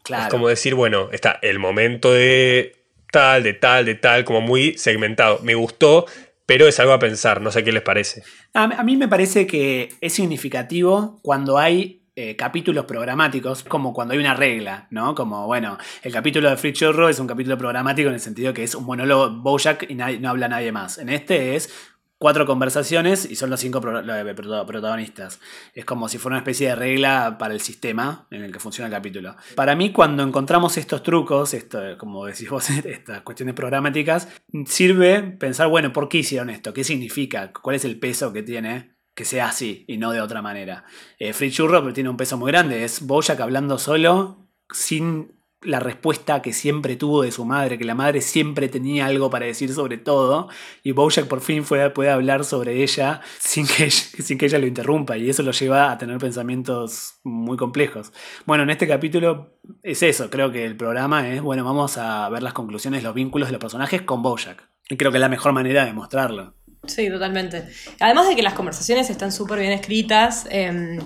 [0.03, 0.23] Claro.
[0.23, 2.75] Es como decir, bueno, está el momento de
[3.11, 5.39] tal, de tal, de tal, como muy segmentado.
[5.43, 6.07] Me gustó,
[6.45, 8.23] pero es algo a pensar, no sé qué les parece.
[8.53, 14.13] A, a mí me parece que es significativo cuando hay eh, capítulos programáticos, como cuando
[14.13, 15.15] hay una regla, ¿no?
[15.15, 18.63] Como, bueno, el capítulo de Free Churro es un capítulo programático en el sentido que
[18.63, 20.97] es un monólogo Bojack y no habla nadie más.
[20.97, 21.73] En este es
[22.19, 25.41] cuatro conversaciones y son los cinco proto- protagonistas.
[25.73, 28.87] Es como si fuera una especie de regla para el sistema en el que funciona
[28.87, 29.35] el capítulo.
[29.55, 34.29] Para mí, cuando encontramos estos trucos, esto, como decís vos, estas cuestiones programáticas,
[34.65, 36.73] sirve pensar, bueno, ¿por qué hicieron esto?
[36.73, 37.51] ¿Qué significa?
[37.51, 38.92] ¿Cuál es el peso que tiene?
[39.13, 40.85] Que sea así y no de otra manera.
[41.19, 42.83] Eh, Free Churro tiene un peso muy grande.
[42.83, 47.95] Es Bojack hablando solo, sin la respuesta que siempre tuvo de su madre, que la
[47.95, 50.49] madre siempre tenía algo para decir sobre todo,
[50.83, 55.17] y Bojack por fin puede hablar sobre ella sin que, sin que ella lo interrumpa,
[55.17, 58.11] y eso lo lleva a tener pensamientos muy complejos.
[58.45, 62.43] Bueno, en este capítulo es eso, creo que el programa es, bueno, vamos a ver
[62.43, 64.69] las conclusiones, los vínculos de los personajes con Bojack.
[64.89, 66.55] Y creo que es la mejor manera de mostrarlo.
[66.85, 67.63] Sí, totalmente.
[67.99, 70.45] Además de que las conversaciones están súper bien escritas.
[70.49, 70.99] em,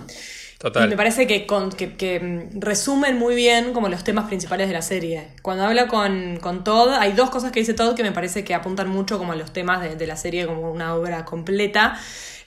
[0.58, 0.86] Total.
[0.86, 4.68] Y me parece que, con- que, que, mm, resumen muy bien como los temas principales
[4.68, 5.28] de la serie.
[5.44, 8.56] Cuando habla con, con Todd, hay dos cosas que dice Todd que me parece que
[8.56, 12.00] apuntan mucho como a los temas de, de la serie como una obra completa.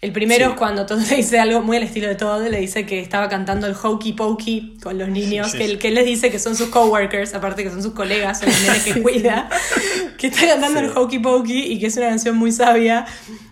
[0.03, 0.53] El primero Sí.
[0.53, 3.29] es cuando Todd le dice algo muy al estilo de Todd, le dice que estaba
[3.29, 6.39] cantando el Hokey Pokey con los niños, Sí, que, él- que él les dice que
[6.39, 9.51] son sus coworkers, aparte que son sus colegas, son los nenes que cuida,
[10.17, 13.05] que está cantando el Hokey Pokey y que es una canción muy sabia,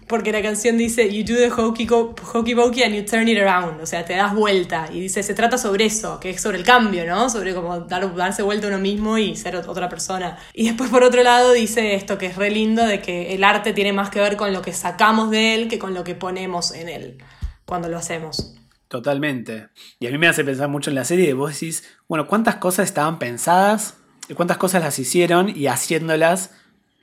[0.07, 3.79] porque la canción dice, you do the hokey, hokey pokey and you turn it around,
[3.83, 4.89] o sea, te das vuelta.
[4.91, 7.29] Y dice, se trata sobre eso, que es sobre el cambio, ¿no?
[7.29, 10.39] Sobre como dar, darse vuelta a uno mismo y ser ot- otra persona.
[10.55, 13.75] Y después, por otro lado, dice esto que es re lindo, de que el arte
[13.75, 16.38] tiene más que ver con lo que sacamos de él que con lo que ponemos
[16.75, 17.19] en él
[17.65, 18.55] cuando lo hacemos.
[18.89, 19.69] Totalmente.
[20.01, 22.87] Y a mí me hace pensar mucho en la serie vos decís, bueno, ¿cuántas cosas
[22.87, 23.95] estaban pensadas?
[24.29, 25.55] y ¿Cuántas cosas las hicieron?
[25.55, 26.53] Y haciéndolas,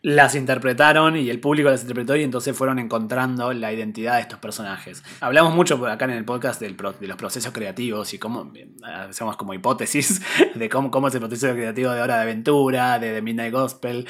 [0.06, 4.38] las interpretaron y el público las interpretó y entonces fueron encontrando la identidad de estos
[4.38, 5.04] personajes.
[5.20, 8.68] Hablamos mucho por acá en el podcast del de los procesos creativos y cómo, eh,
[9.10, 10.22] hacemos como hipótesis
[10.56, 14.08] de cómo, cómo es el proceso creativo de Hora de Aventura, de, Midnight Gospel.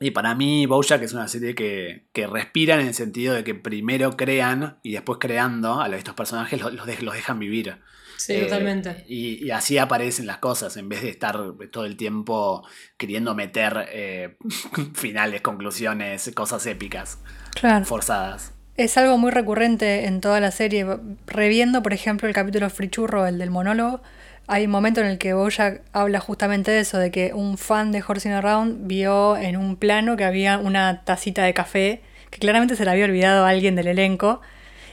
[0.00, 3.54] Y para mí, Bojack es una serie que, que respira en el sentido de que
[3.54, 7.78] primero crean y después creando a estos personajes los, los de- los dejan vivir.
[8.18, 9.04] Sí, Eh, totalmente.
[9.08, 11.38] Y, y así aparecen las cosas, en vez de estar
[11.70, 12.66] todo el tiempo
[12.98, 14.36] queriendo meter eh,
[14.94, 17.18] finales, conclusiones, cosas épicas,
[17.54, 17.84] Claro.
[17.86, 18.52] forzadas.
[18.76, 20.86] Es algo muy recurrente en toda la serie.
[21.26, 24.02] Reviendo, por ejemplo, el capítulo Frichurro, el del monólogo,
[24.48, 27.90] hay un momento en el que Bojack habla justamente de eso, de que un fan
[27.92, 32.76] de Horsing Around vio en un plano que había una tacita de café, que claramente
[32.76, 34.40] se la había olvidado a alguien del elenco,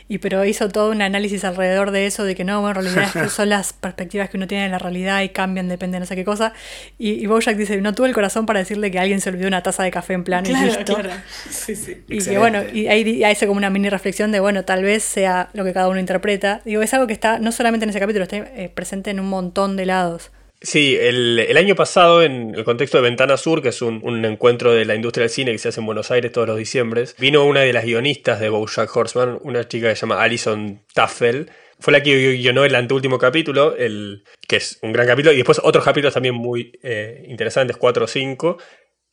[0.08, 3.04] y pero hizo todo un análisis alrededor de eso, de que no, bueno, en realidad
[3.16, 6.00] es que son las perspectivas que uno tiene de la realidad y cambian, depende de
[6.02, 6.54] no sé qué cosa.
[6.98, 9.64] Y, y Bojack dice, no tuve el corazón para decirle que alguien se olvidó una
[9.64, 10.96] taza de café en plano y Claro, listo.
[10.96, 11.10] claro.
[11.50, 12.04] Sí, sí.
[12.10, 15.04] Y que bueno, y ahí ahí hace como una mini reflexión de, bueno, tal vez
[15.04, 16.62] sea lo que cada uno interpreta.
[16.66, 19.28] Digo, es algo que está no solamente en ese capítulo, está eh, presente en un
[19.30, 20.32] montón de lados.
[20.66, 24.86] Sí, el, año pasado, en el contexto de Ventana Sur, que es un, encuentro de
[24.86, 27.60] la industria del cine que se hace en Buenos Aires todos los diciembres, vino una
[27.60, 31.52] de las guionistas de Bojack Horseman, una chica que se llama Alison Taffel.
[31.82, 35.60] Fue la que guionó el anteúltimo capítulo, el, que es un gran capítulo, y después
[35.62, 38.58] otros capítulos también muy eh, interesantes, 4 o 5.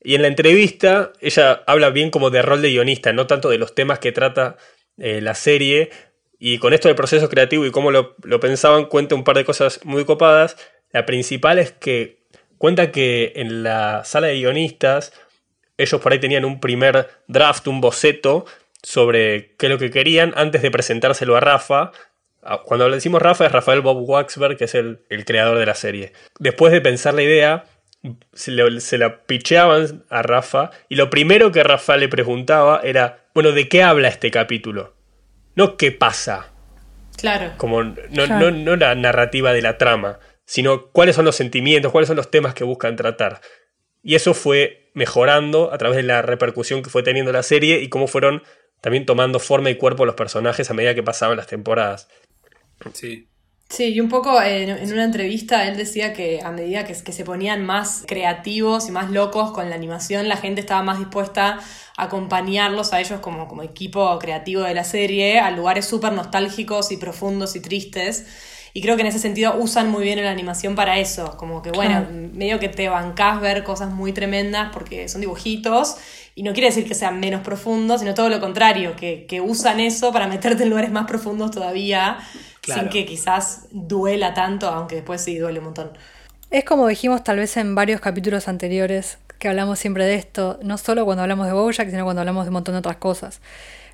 [0.04, 3.58] Y en la entrevista, ella habla bien como de rol de guionista, no tanto de
[3.58, 4.56] los temas que trata
[4.98, 5.90] eh, la serie.
[6.38, 9.84] Y con esto del proceso creativo y cómo lo pensaban, cuenta un par de cosas
[9.84, 10.56] muy copadas.
[10.92, 12.18] La principal es que
[12.58, 15.12] cuenta que en la sala de guionistas
[15.78, 18.44] ellos por ahí tenían un primer draft, un boceto
[18.82, 21.92] sobre qué es lo que querían antes de presentárselo a Rafa.
[22.42, 25.66] Ah, Cuando le decimos Rafa es Rafael Bob Waxberg, que es el, el creador de
[25.66, 26.12] la serie.
[26.38, 27.64] Después de pensar la idea,
[28.32, 33.24] se, le- se la picheaban a Rafa y lo primero que Rafa le preguntaba era,
[33.34, 34.94] bueno, ¿de qué habla este capítulo?
[35.54, 36.46] No qué pasa,
[37.18, 37.52] Claro.
[37.58, 38.38] como no, Claro.
[38.38, 40.18] no, no la narrativa de la trama,
[40.50, 43.40] sino cuáles son los sentimientos, cuáles son los temas que buscan tratar.
[44.02, 47.88] Y eso fue mejorando a través de la repercusión que fue teniendo la serie y
[47.88, 48.42] cómo fueron
[48.80, 52.08] también tomando forma y cuerpo los personajes a medida que pasaban las temporadas.
[52.94, 53.28] Sí.
[53.68, 57.12] Sí, y un poco en, en una entrevista él decía que a medida que, que
[57.12, 61.60] se ponían más creativos y más locos con la animación, la gente estaba más dispuesta
[61.96, 66.90] a acompañarlos a ellos como, como equipo creativo de la serie a lugares súper nostálgicos
[66.90, 68.26] y profundos y tristes.
[68.72, 71.36] Y creo que en ese sentido usan muy bien la animación para eso.
[71.36, 75.96] Como que, bueno, medio que te bancás ver cosas muy tremendas porque son dibujitos.
[76.34, 79.80] Y no quiere decir que sean menos profundos, sino todo lo contrario, que, que usan
[79.80, 82.18] eso para meterte en lugares más profundos todavía,
[82.62, 82.82] Claro.
[82.82, 85.90] sin que quizás duela tanto, aunque después sí duele un montón.
[86.50, 90.76] Es como dijimos tal vez en varios capítulos anteriores, que hablamos siempre de esto, no
[90.76, 93.40] solo cuando hablamos de Bojack, sino cuando hablamos de un montón de otras cosas.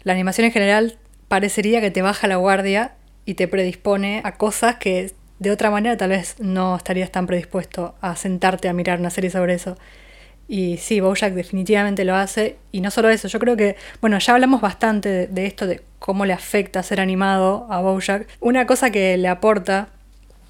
[0.02, 2.92] La animación en general parecería que te baja la guardia
[3.26, 7.94] y te predispone a cosas que de otra manera tal vez no estarías tan predispuesto
[8.00, 9.76] a sentarte a mirar una serie sobre eso.
[10.48, 12.56] Y sí, Bojack definitivamente lo hace.
[12.72, 16.24] Y no solo eso, yo creo que, bueno, ya hablamos bastante de, esto, de cómo
[16.24, 18.28] le afecta ser animado a Bojack.
[18.40, 19.88] Una cosa que le aporta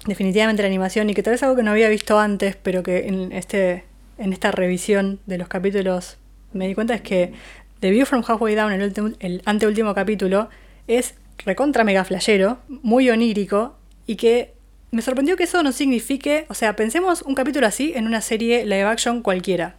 [0.05, 3.07] definitivamente la animación y que tal vez algo que no había visto antes, pero que
[3.07, 3.83] en, este,
[4.19, 6.17] en esta revisión de los capítulos
[6.53, 7.33] me di cuenta es que
[7.79, 10.49] The View from Halfway Down, el, el anteúltimo capítulo,
[10.87, 14.53] es recontra mega flashero, muy onírico y que
[14.91, 18.63] me sorprendió que eso no signifique, o sea, pensemos un capítulo así en una serie
[18.65, 19.75] live action cualquiera.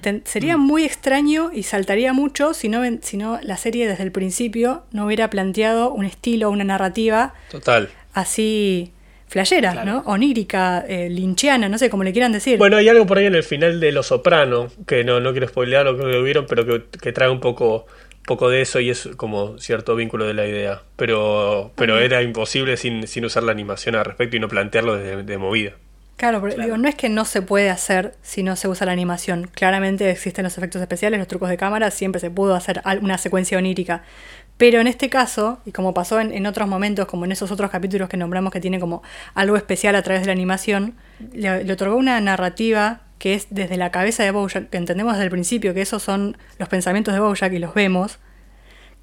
[0.00, 4.10] Ten- sería muy extraño y saltaría mucho si no, si no la serie desde el
[4.10, 7.90] principio no hubiera planteado un estilo, una narrativa Total.
[8.14, 8.92] así
[9.28, 9.90] flashera, Claro.
[9.92, 9.98] ¿no?
[10.06, 12.56] Onírica, eh, linchiana, no sé cómo le quieran decir.
[12.56, 15.46] Bueno, hay algo por ahí en el final de Los Soprano, que no, no quiero
[15.48, 17.86] spoilear lo que lo vieron, pero que, que trae un poco,
[18.26, 20.82] poco de eso y es como cierto vínculo de la idea.
[20.96, 25.22] Pero, pero era imposible sin, sin usar la animación al respecto y no plantearlo de,
[25.22, 25.72] de movida.
[26.16, 28.92] Claro, pero digo, no es que no se puede hacer si no se usa la
[28.92, 29.50] animación.
[29.52, 33.58] Claramente existen los efectos especiales, los trucos de cámara, siempre se pudo hacer una secuencia
[33.58, 34.02] onírica.
[34.56, 37.70] Pero en este caso, y como pasó en, en otros momentos, como en esos otros
[37.70, 39.02] capítulos que nombramos que tiene como
[39.34, 40.94] algo especial a través de la animación,
[41.34, 45.24] le, le otorgó una narrativa que es desde la cabeza de Bojack, que entendemos desde
[45.24, 48.18] el principio que esos son los pensamientos de Bojack y los vemos,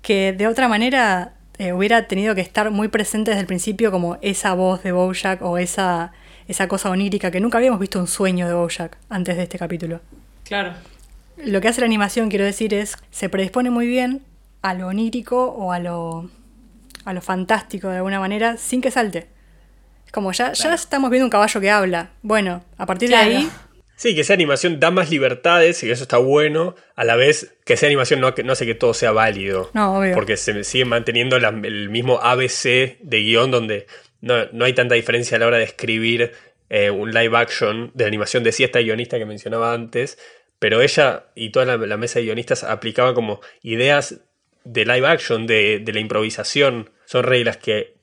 [0.02, 4.17] que de otra manera eh, hubiera tenido que estar muy presente desde el principio como
[4.21, 6.12] esa voz de Bojack o esa,
[6.47, 10.02] esa cosa onírica que nunca habíamos visto un sueño de Bojack antes de este capítulo.
[10.43, 10.73] Claro.
[11.38, 14.21] Lo que hace la animación, quiero decir, es se predispone muy bien
[14.62, 16.30] a lo onírico o a lo,
[17.06, 19.28] a lo fantástico de alguna manera sin que salte.
[20.06, 22.10] Es como ya, ya estamos viendo un caballo que habla.
[22.21, 23.30] Bueno, a partir Claro.
[23.30, 23.49] de ahí
[24.04, 27.76] Sí, que esa animación da más libertades y eso está bueno, a la vez que
[27.76, 29.72] esa animación no, no hace que todo sea válido.
[29.74, 30.13] No, obvio.
[30.13, 33.88] Porque se sigue manteniendo la- el mismo ABC de guion donde
[34.20, 36.34] no, no hay tanta diferencia a la hora de escribir
[36.70, 40.18] eh, un live action de animación de esta guionista que mencionaba antes,
[40.60, 44.20] pero ella y toda la, la mesa de guionistas aplicaba como ideas
[44.66, 46.89] de live action, de, de la improvisación.
[47.06, 47.94] Son reglas que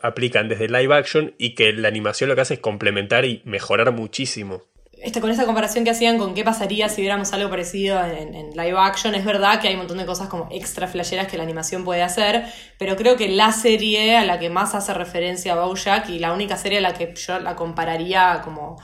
[0.00, 3.92] aplican desde live action y que la animación lo que hace es complementar y mejorar
[3.92, 4.64] muchísimo.
[5.02, 8.50] Este, con esta comparación que hacían con qué pasaría si viéramos algo parecido en, en
[8.50, 11.42] live action, es verdad que hay un montón de cosas como extra flasheras que la
[11.42, 12.44] animación puede hacer,
[12.78, 16.56] pero creo que la serie a la que más hace referencia Bojack y la única
[16.56, 18.80] serie a la que yo la compararía como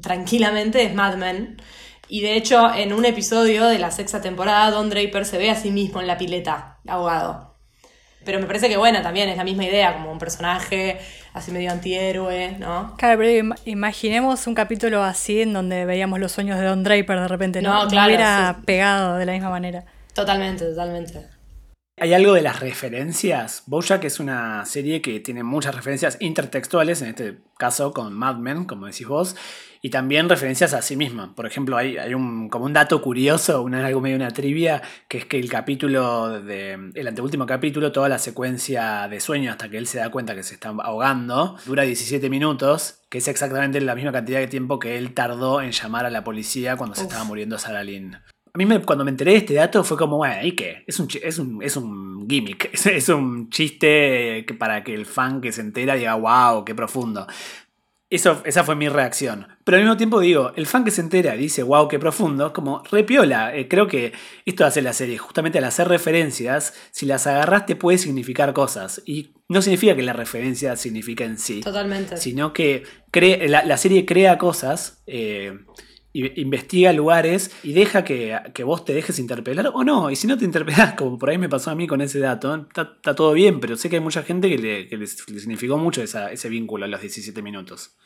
[0.00, 1.60] tranquilamente es Mad Men.
[2.08, 5.56] Y de hecho, en un episodio de la sexta temporada, Don Draper se ve a
[5.56, 7.56] sí mismo en la pileta, ahogado.
[8.24, 10.98] Pero me parece que, bueno, también es la misma idea, como un personaje
[11.38, 12.94] así medio antihéroe, ¿no?
[12.96, 17.20] Claro, pero im- imaginemos un capítulo así en donde veíamos los sueños de Don Draper
[17.20, 17.84] de repente, ¿no?
[17.84, 18.62] No, claro, hubiera sí.
[18.66, 19.84] pegado de la misma manera.
[20.14, 21.26] Totalmente, totalmente.
[22.00, 23.64] Hay algo de las referencias.
[23.66, 28.66] Bojack es una serie que tiene muchas referencias intertextuales, en este caso con Mad Men,
[28.66, 29.34] como decís vos,
[29.82, 31.34] y también referencias a sí misma.
[31.34, 35.18] Por ejemplo, hay, hay un, como un dato curioso, una, algo medio una trivia, que
[35.18, 39.78] es que el capítulo, de, el anteúltimo capítulo, toda la secuencia de sueño hasta que
[39.78, 43.96] él se da cuenta que se está ahogando, dura 17 minutos, que es exactamente la
[43.96, 47.24] misma cantidad de tiempo que él tardó en llamar a la policía cuando se estaba
[47.24, 48.18] muriendo Sarah Lynn.
[48.52, 50.84] A mí me- cuando me enteré de este dato fue como, bueno, ¿y qué?
[50.86, 55.06] Es un, es un, es un gimmick, es, es un chiste que para que el
[55.06, 57.26] fan que se entera diga, wow, qué profundo.
[58.10, 59.46] Eso, esa fue mi reacción.
[59.64, 62.54] Pero al mismo tiempo digo, el fan que se entera y dice, wow, qué profundo,
[62.54, 63.54] como repiola.
[63.54, 64.12] Eh, creo que
[64.46, 69.02] esto hace la serie, justamente al hacer referencias, si las agarras te puede significar cosas.
[69.04, 72.16] Y no significa que la referencia signifique en sí Totalmente.
[72.16, 75.58] sino que cree- la, la serie crea cosas, eh,
[76.26, 80.10] investiga lugares y deja que, que vos te dejes interpelar o no.
[80.10, 82.66] Y si no te interpelás, como por ahí me pasó a mí con ese dato,
[82.66, 86.84] está, todo bien, pero sé que hay mucha gente que le, significó mucho ese vínculo
[86.84, 87.96] a los 17 minutos.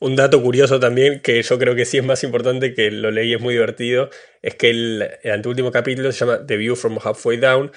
[0.00, 3.34] Un dato curioso también, que yo creo que sí es más importante, que lo leí,
[3.34, 4.10] es muy divertido,
[4.42, 7.72] es que el, el anteúltimo capítulo se llama The View from Halfway Down,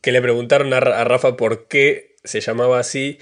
[0.00, 3.18] que le preguntaron a, a Rafa por qué se llamaba así,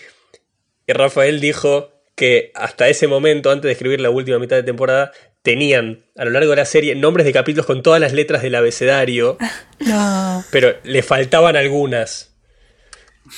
[0.87, 5.11] y Rafael dijo que hasta ese momento, antes de escribir la última mitad de temporada,
[5.43, 8.55] tenían a lo largo de la serie nombres de capítulos con todas las letras del
[8.55, 9.39] abecedario,
[9.81, 10.45] No.
[10.51, 12.35] pero le faltaban algunas.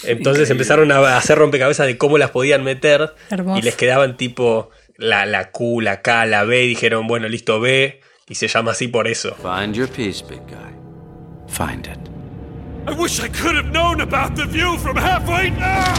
[0.04, 0.52] Entonces Increíble.
[0.52, 3.58] empezaron a hacer rompecabezas de cómo las podían meter Hermoso.
[3.58, 7.60] y les quedaban tipo la, la Q, la K, la B y dijeron, bueno, listo,
[7.60, 9.34] B y se llama así por eso.
[9.36, 10.72] Find your peace, big guy.
[11.48, 11.98] Find it.
[12.88, 15.94] I wish I could have known about the view from halfway down!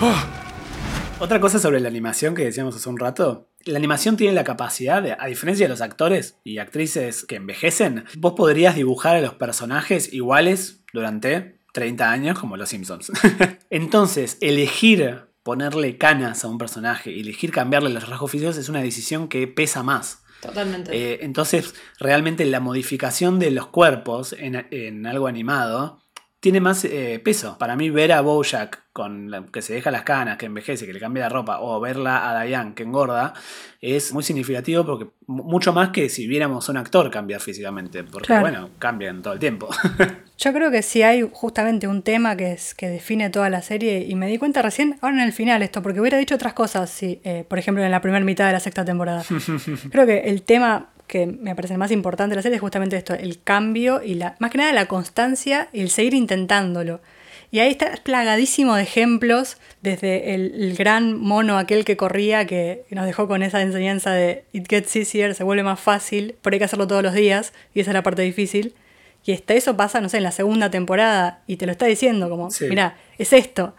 [1.20, 3.48] Otra cosa sobre la animación que decíamos hace un rato.
[3.64, 8.04] La animación tiene la capacidad de, a diferencia de los actores y actrices que envejecen,
[8.16, 13.12] vos podrías dibujar a los personajes iguales durante 30 años como los Simpsons.
[13.70, 18.82] Entonces, elegir ponerle canas a un personaje y elegir cambiarle los rasgos físicos es una
[18.82, 20.22] decisión que pesa más.
[20.40, 20.92] Totalmente.
[20.92, 26.01] Eh, entonces, realmente la modificación de los cuerpos en, en algo animado
[26.42, 27.56] tiene más eh, peso.
[27.56, 30.92] Para mí, ver a Bojack con la- que se deja las canas, que envejece, que
[30.92, 33.32] le cambia la ropa, o verla a Diane que engorda,
[33.80, 38.02] es muy significativo porque mu- mucho más que si viéramos a un actor cambiar físicamente.
[38.02, 38.40] Porque, Claro.
[38.42, 39.68] bueno, cambian todo el tiempo.
[40.36, 44.00] Yo creo que sí hay justamente un tema que, es, que define toda la serie
[44.08, 46.90] y me di cuenta recién, ahora en el final esto, porque hubiera dicho otras cosas,
[46.90, 49.22] si, eh, por ejemplo, en la primera mitad de la sexta temporada.
[49.92, 53.12] creo que el tema que me parece más importante de la serie es justamente esto,
[53.12, 57.02] el cambio y la, más que nada la constancia y el seguir intentándolo.
[57.50, 62.86] Y ahí está plagadísimo de ejemplos, desde el, el gran mono aquel que corría, que
[62.88, 66.58] nos dejó con esa enseñanza de it gets easier, se vuelve más fácil, pero hay
[66.60, 68.74] que hacerlo todos los días, y esa es la parte difícil.
[69.26, 72.30] Y hasta eso pasa, no sé, en la segunda temporada, y te lo está diciendo,
[72.30, 72.68] como, Sí.
[72.70, 73.74] mira, es esto,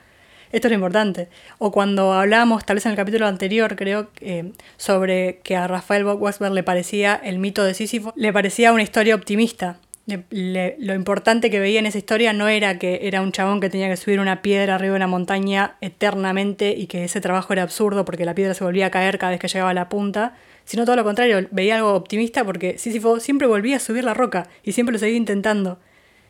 [0.54, 1.28] esto es importante.
[1.58, 6.06] O cuando hablábamos, tal vez en el capítulo anterior, creo, eh, sobre que a Rafael
[6.06, 9.80] Wexberg le parecía el mito de Sísifo, le parecía una historia optimista.
[10.06, 13.88] Lo importante que veía en esa historia no era que era un chabón que tenía
[13.90, 18.04] que subir una piedra arriba de una montaña eternamente y que ese trabajo era absurdo
[18.04, 20.36] porque la piedra se volvía a caer cada vez que llegaba a la punta,
[20.66, 24.50] sino todo lo contrario, veía algo optimista porque Sísifo siempre volvía a subir la roca
[24.62, 25.80] y siempre lo seguía intentando.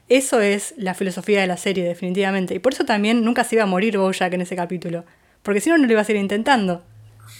[0.09, 2.53] Eso es la filosofía de la serie, definitivamente.
[2.55, 5.05] Y por eso también nunca se iba a morir Bojack en ese capítulo.
[5.41, 6.83] Porque si no, no lo iba a seguir intentando.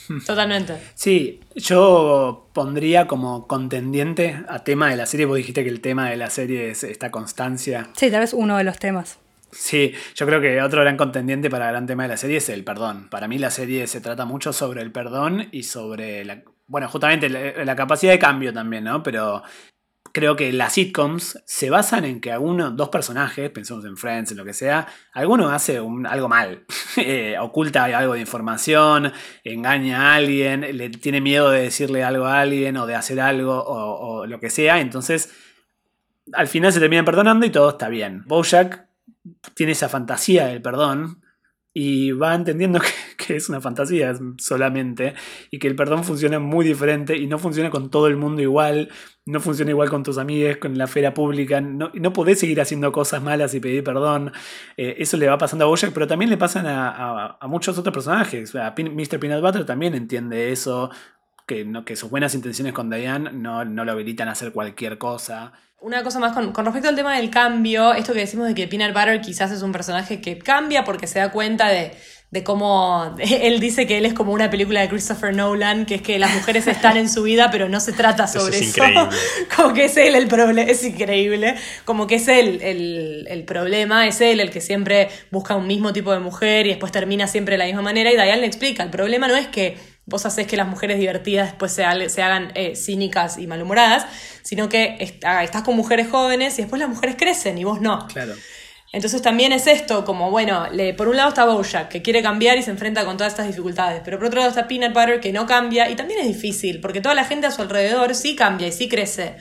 [0.26, 0.76] Totalmente.
[0.96, 6.10] Sí, yo pondría como contendiente a tema de la serie, vos dijiste que el tema
[6.10, 7.90] de la serie es esta constancia.
[7.94, 9.20] Sí, tal vez uno de los temas.
[9.52, 12.50] Sí, yo creo que otro gran contendiente para el gran tema de la serie es
[12.50, 13.08] el perdón.
[13.10, 16.42] Para mí la serie se trata mucho sobre el perdón y sobre la...
[16.66, 19.04] Bueno, justamente la, la capacidad de cambio también, ¿no?
[19.04, 19.44] Pero
[20.14, 24.38] creo que las sitcoms se basan en que alguno, dos personajes, pensemos en Friends, en
[24.38, 29.12] lo que sea, alguno hace algo mal, Eh, oculta algo de información,
[29.44, 33.58] engaña a alguien, le tiene miedo de decirle algo a alguien o de hacer algo
[33.58, 35.34] o, o lo que sea, entonces
[36.32, 38.24] al final se terminan perdonando y todo está bien.
[38.28, 38.86] Bojack
[39.56, 41.24] tiene esa fantasía del perdón
[41.74, 42.80] y va entendiendo
[43.18, 45.16] que, que es una fantasía solamente
[45.52, 48.90] y que el perdón funciona muy diferente y no funciona con todo el mundo igual,
[49.26, 52.92] no funciona igual con tus amigos, con la esfera pública, no, no podés seguir haciendo
[52.92, 54.32] cosas malas y pedir perdón.
[54.78, 57.78] Eh, eso le va pasando a Bojack, pero también le pasan a, a- a muchos
[57.78, 58.54] otros personajes.
[58.56, 59.20] A Pin- Mr.
[59.20, 60.90] Peanut Butter también entiende eso,
[61.48, 64.98] que, no, que sus buenas intenciones con Diane no, no lo habilitan a hacer cualquier
[64.98, 65.54] cosa.
[65.84, 68.70] Una cosa más con, con respecto al tema del cambio, esto que decimos de que
[68.70, 71.92] Peanut Butter quizás es un personaje que cambia porque se da cuenta de,
[72.32, 76.02] de cómo él dice que él es como una película de Christopher Nolan, que es
[76.02, 78.84] que las mujeres están en su vida, pero no se trata Eso sobre es eso.
[79.58, 81.56] Como que es él el problema, es increíble.
[81.84, 85.92] Como que es él el, el problema, es él el que siempre busca un mismo
[85.92, 88.10] tipo de mujer y después termina siempre de la misma manera.
[88.10, 91.48] Y Diane le explica, el problema no es que vos haces que las mujeres divertidas
[91.50, 94.06] después se, se hagan eh, cínicas y malhumoradas,
[94.42, 97.80] sino que est- ah, estás con mujeres jóvenes y después las mujeres crecen y vos
[97.82, 98.08] no.
[98.08, 98.34] Claro.
[98.92, 102.60] Entonces también es esto, como bueno, le, por un lado está Bojack, que quiere cambiar
[102.60, 105.34] y se enfrenta con todas estas dificultades, pero por otro lado está Peanut Butter, que
[105.34, 108.68] no cambia y también es difícil, porque toda la gente a su alrededor sí cambia
[108.68, 109.38] y sí crece.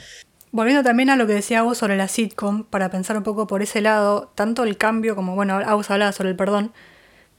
[0.52, 3.60] Volviendo también a lo que decía vos sobre la sitcom, para pensar un poco por
[3.62, 6.72] ese lado, tanto el cambio como, bueno, Agus hablaba sobre el perdón,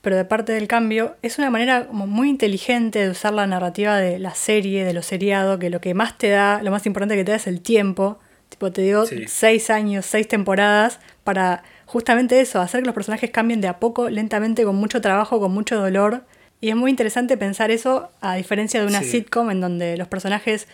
[0.03, 3.97] pero de parte del cambio, es una manera como muy inteligente de usar la narrativa
[3.97, 7.15] de la serie, de lo seriado, que lo que más te da, lo más importante
[7.15, 8.19] que te da es el tiempo.
[8.49, 9.23] Tipo, te digo, Sí.
[9.27, 14.09] seis años, seis temporadas, para justamente eso, hacer que los personajes cambien de a poco,
[14.09, 16.25] lentamente, con mucho trabajo, con mucho dolor.
[16.59, 19.09] Y es muy interesante pensar eso, a diferencia de una Sí.
[19.09, 20.67] sitcom en donde los personajes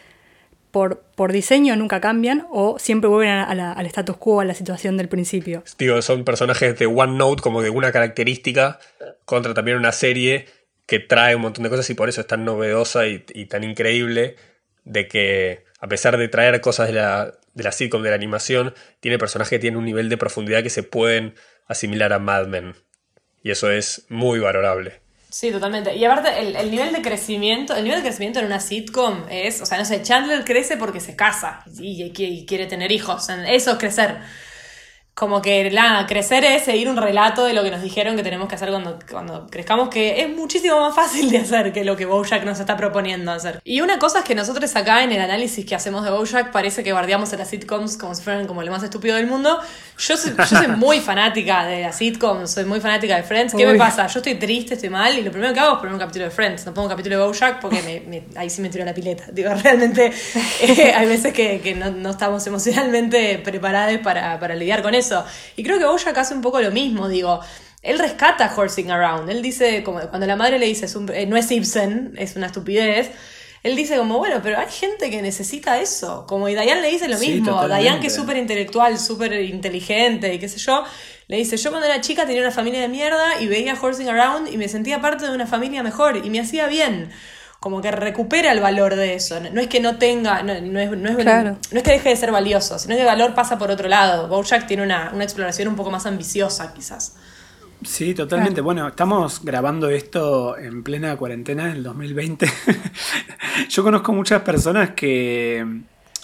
[0.72, 4.54] por, por diseño nunca cambian o siempre vuelven a la- al status quo, a la
[4.54, 5.64] situación del principio.
[5.78, 8.80] Digo, son personajes de One Note, como de una característica,
[9.26, 10.46] contra también una serie
[10.86, 14.36] que trae un montón de cosas y por eso es tan novedosa y, tan increíble
[14.86, 18.74] de que a pesar de traer cosas de la, de la sitcom, de la animación,
[19.00, 21.36] tiene personajes que tienen un nivel de profundidad que se pueden
[21.68, 22.76] asimilar a Mad Men.
[23.44, 25.00] Y eso es muy valorable.
[25.32, 25.96] Sí, totalmente.
[25.96, 29.62] Y aparte, el, el nivel de crecimiento, el nivel de crecimiento en una sitcom es,
[29.62, 33.28] o sea, no sé, Chandler crece porque se casa y, y- y quiere tener hijos.
[33.48, 34.18] Eso es crecer.
[35.20, 38.48] Como que nada, crecer es seguir un relato de lo que nos dijeron que tenemos
[38.48, 42.06] que hacer cuando, cuando crezcamos, que es muchísimo más fácil de hacer que lo que
[42.06, 43.60] Bojack nos está proponiendo hacer.
[43.66, 46.86] Y una cosa es que nosotros acá en el análisis que hacemos de Bojack parece
[46.86, 49.60] que bardeamos a las sitcoms como si fueran como lo más estúpido del mundo.
[49.98, 53.54] Yo soy, yo soy muy fanática de las sitcoms, soy muy fanática de Friends.
[53.54, 54.08] ¿Qué me pasa?
[54.08, 56.32] Yo estoy triste, estoy mal y lo primero que hago es poner un capítulo de
[56.32, 56.66] Friends.
[56.66, 59.26] No pongo un capítulo de Bojack porque me- me- ahí sí me tiro la pileta.
[59.34, 60.14] Digo, realmente
[60.62, 65.09] eh, hay veces que, que no, no estamos emocionalmente preparados para, para lidiar con eso.
[65.56, 67.40] Y creo que Bojack hace un poco lo mismo, digo.
[67.82, 69.30] Él rescata Horsing Around.
[69.30, 72.36] Él dice, como cuando la madre le dice, "Es un- eh, no es Ibsen, es
[72.36, 73.12] una estupidez.
[73.64, 76.26] Él dice como, bueno, pero hay gente que necesita eso.
[76.28, 77.52] Como y Diane le dice lo Sí, mismo.
[77.52, 77.82] totalmente.
[77.84, 80.84] Diane que es súper intelectual, súper inteligente y qué sé yo,
[81.28, 84.48] le dice, yo cuando era chica tenía una familia de mierda y veía Horsing Around
[84.52, 87.12] y me sentía parte de una familia mejor y me hacía bien.
[87.60, 89.40] Como que recupera el valor de eso.
[89.42, 91.58] No no es que no tenga, no, no es, no, es, Claro.
[91.72, 94.28] no es que deje de ser valioso, sino que el valor pasa por otro lado.
[94.30, 97.16] Bojack tiene una, una exploración un poco más ambiciosa, quizás.
[97.84, 98.62] Sí, totalmente.
[98.62, 102.46] Bueno, estamos grabando esto en plena cuarentena del 2020.
[103.70, 105.66] Yo conozco muchas personas que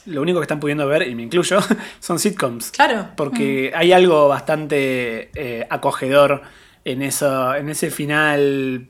[0.06, 1.60] lo único que están pudiendo ver, y me incluyo,
[2.00, 2.72] son sitcoms.
[2.72, 3.10] Claro.
[3.16, 6.42] Porque hay algo bastante eh, acogedor
[6.84, 8.88] en, eso, en ese final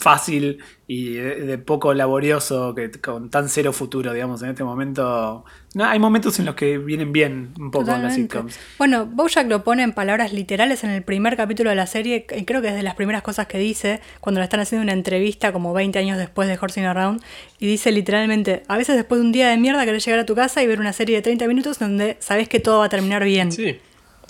[0.00, 5.44] fácil y de, de poco laborioso, que con tan cero futuro, digamos, en este momento.
[5.74, 8.22] No, hay momentos en los que vienen bien un poco las Totalmente.
[8.22, 8.58] sitcoms.
[8.78, 12.44] Bueno, Bojack lo pone en palabras literales en el primer capítulo de la serie, y
[12.44, 15.52] creo que es de las primeras cosas que dice, cuando le están haciendo una entrevista
[15.52, 17.22] como 20 años después de Horsing Around,
[17.60, 20.34] y dice literalmente, a veces después de un día de mierda querés llegar a tu
[20.34, 23.22] casa y ver una serie de 30 minutos donde sabes que todo va a terminar
[23.22, 23.52] bien.
[23.52, 23.78] Sí.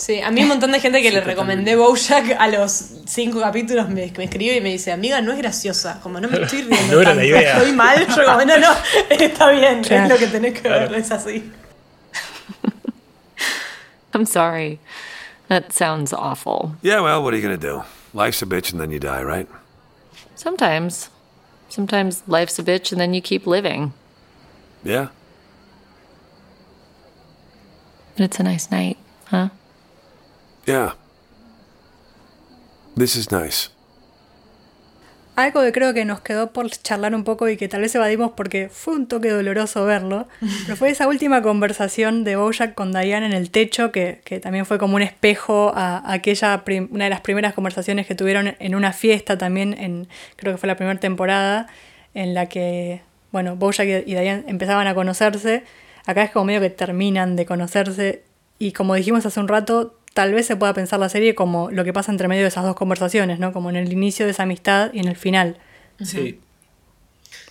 [0.01, 2.71] Sí, a mí un montón de gente que le recomendé Bojack a los
[3.05, 6.41] cinco capítulos me, me escribe y me dice, amiga, no es graciosa, como no me
[6.41, 7.57] estoy riendo No era la tanto, idea.
[7.57, 8.71] estoy mal, yo como, no, no,
[9.11, 10.03] está bien, Claro.
[10.05, 10.89] es lo que tenés que Claro.
[10.89, 11.51] ver, es así.
[14.15, 14.79] I'm sorry.
[15.49, 16.75] That sounds awful.
[16.81, 17.83] Yeah, well, what are you gonna do?
[18.15, 19.47] Life's a bitch and then you die, right?
[20.35, 21.09] Sometimes.
[21.69, 23.93] Sometimes life's a bitch and then you keep living.
[24.83, 25.09] Yeah?
[28.15, 29.49] But it's a nice night, huh?
[30.65, 30.95] Yeah.
[32.95, 33.69] This is nice.
[35.35, 38.31] Algo que creo que nos quedó por charlar un poco y que tal vez evadimos
[38.35, 40.27] porque fue un toque doloroso verlo,
[40.65, 44.65] pero fue esa última conversación de Bojack con Diane en el techo, que, que también
[44.65, 48.75] fue como un espejo a, a aquella, una de las primeras conversaciones que tuvieron en
[48.75, 51.67] una fiesta también, en, creo que fue la primera temporada,
[52.13, 53.01] en la que,
[53.31, 55.63] bueno, Bojack y y Diane empezaban a conocerse.
[56.05, 58.23] Acá es como medio que terminan de conocerse
[58.59, 61.83] y como dijimos hace un rato, tal vez se pueda pensar la serie como lo
[61.83, 63.53] que pasa entre medio de esas dos conversaciones, ¿no?
[63.53, 65.57] Como en el inicio de esa amistad y en el final.
[66.03, 66.39] Sí.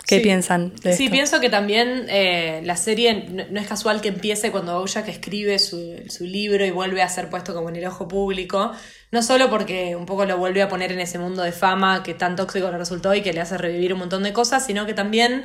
[0.07, 0.23] ¿Qué Sí.
[0.23, 1.13] piensan de Sí, esto?
[1.13, 5.59] pienso que también eh, la serie no, no es casual que empiece cuando Bojack escribe
[5.61, 8.73] su, su libro y vuelve a ser puesto como en el ojo público.
[9.13, 12.15] No solo porque un poco lo vuelve a poner en ese mundo de fama que
[12.15, 14.95] tan tóxico le resultó y que le hace revivir un montón de cosas, sino que
[14.95, 15.45] también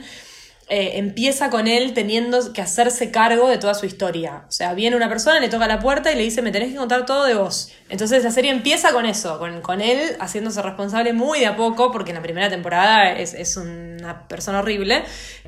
[0.68, 4.46] eh, empieza con él teniendo que hacerse cargo de toda su historia.
[4.48, 6.76] O sea, viene una persona, le toca la puerta y le dice, me tenés que
[6.78, 7.72] contar todo de vos.
[7.90, 11.92] Entonces la serie empieza con eso, con, con él haciéndose responsable muy de a poco,
[11.92, 15.04] porque en la primera temporada es, es una persona horrible,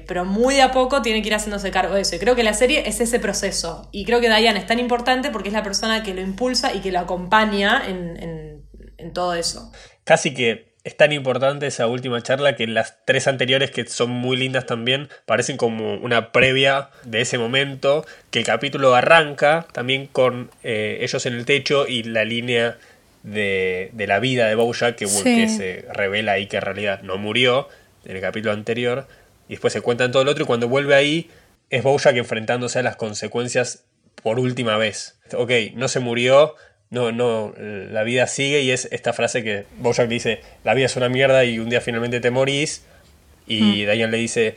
[0.07, 2.15] pero muy de a poco tiene que ir haciéndose cargo de eso.
[2.15, 3.89] Y creo que la serie es ese proceso.
[3.91, 6.79] Y creo que Diane es tan importante porque es la persona que lo impulsa y
[6.81, 8.67] que lo acompaña en, en-
[8.99, 9.71] en todo eso.
[10.03, 14.37] Casi que es tan importante esa última charla que las tres anteriores, que son muy
[14.37, 20.49] lindas también, parecen como una previa de ese momento, que el capítulo arranca también con
[20.63, 22.77] eh, ellos en el techo y la línea
[23.23, 25.23] de, de la vida de Bojack, que, Sí.
[25.23, 27.67] que se revela ahí que en realidad no murió
[28.05, 29.07] en el capítulo anterior,
[29.49, 31.29] y después se cuentan todo el otro, y cuando vuelve ahí
[31.69, 33.83] es Bojack enfrentándose a las consecuencias
[34.23, 35.19] por última vez.
[35.33, 36.55] Ok, no se murió,
[36.89, 40.95] no, no, la vida sigue y es esta frase que Bojack dice, la vida es
[40.95, 42.85] una mierda y un día finalmente te morís.
[43.45, 44.55] Y Diane le dice,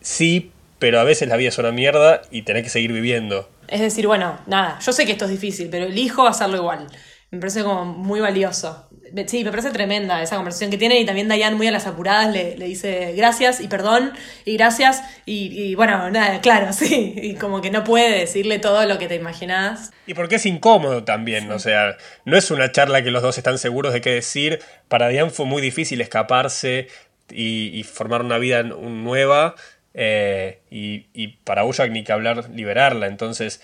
[0.00, 3.48] sí, pero a veces la vida es una mierda y tenés que seguir viviendo.
[3.68, 6.86] Es decir, bueno, nada, yo sé que esto es difícil, pero elijo hacerlo igual.
[7.30, 8.88] Me parece como muy valioso.
[9.26, 12.32] Sí, me parece tremenda esa conversación que tienen y también Diane muy a las apuradas
[12.32, 14.12] le, le dice gracias y perdón
[14.44, 18.84] y gracias y, y bueno, nada, claro, sí, y como que no puede decirle todo
[18.86, 19.90] lo que te imaginás.
[20.06, 23.58] Y porque es incómodo también, o sea, no es una charla que los dos están
[23.58, 24.60] seguros de qué decir.
[24.88, 26.88] Para Diane fue muy difícil escaparse
[27.30, 29.54] y, y formar una vida nueva.
[29.94, 33.06] eh, y, y para Bojack ni que hablar liberarla.
[33.06, 33.60] Entonces,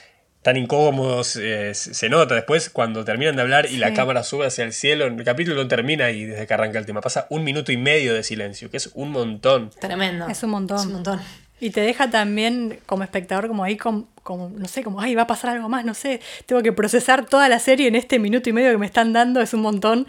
[0.46, 2.36] tan incómodos eh, se nota.
[2.36, 5.66] Después, cuando terminan de hablar y la cámara sube hacia el cielo, el capítulo no
[5.66, 7.00] termina y desde que arranca el tema.
[7.00, 9.70] Pasa un minuto y medio de silencio, que es un montón.
[9.80, 10.28] Tremendo.
[10.28, 10.78] Es un montón.
[10.78, 11.20] Es un montón.
[11.58, 15.22] Y te deja también como espectador como ahí como, como, no sé, como, ay, va
[15.22, 18.48] a pasar algo más, no sé, tengo que procesar toda la serie en este minuto
[18.48, 20.06] y medio que me están dando, es un montón.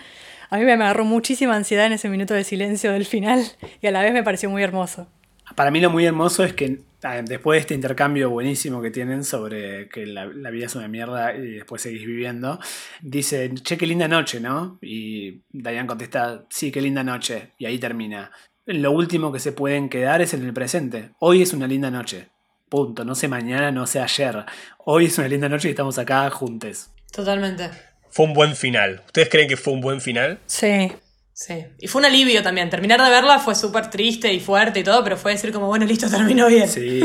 [0.51, 3.43] A mí me agarró muchísima ansiedad en ese minuto de silencio del final
[3.81, 5.07] y a la vez me pareció muy hermoso.
[5.55, 9.23] Para mí lo muy hermoso es que ah, después de este intercambio buenísimo que tienen
[9.23, 12.59] sobre que la, la vida es una mierda y después seguís viviendo,
[13.01, 14.77] dice, che, qué linda noche, ¿no?
[14.81, 17.53] Y Diane contesta, sí, qué linda noche.
[17.57, 18.31] Y ahí termina.
[18.65, 21.11] Lo último que se pueden quedar es en el presente.
[21.19, 22.27] Hoy es una linda noche.
[22.67, 23.05] Punto.
[23.05, 24.43] No sé mañana, no sé ayer.
[24.79, 26.89] Hoy es una linda noche y estamos acá juntos.
[27.13, 27.69] Totalmente.
[28.09, 29.03] Fue un buen final.
[29.05, 30.39] ¿Ustedes creen que fue un buen final?
[30.45, 30.91] Sí,
[31.37, 31.63] Sí.
[31.77, 32.67] Y fue un alivio también.
[32.67, 35.85] Terminar de verla fue súper triste y fuerte y todo, pero fue decir como, bueno,
[35.85, 36.67] listo, terminó bien.
[36.67, 36.99] Sí.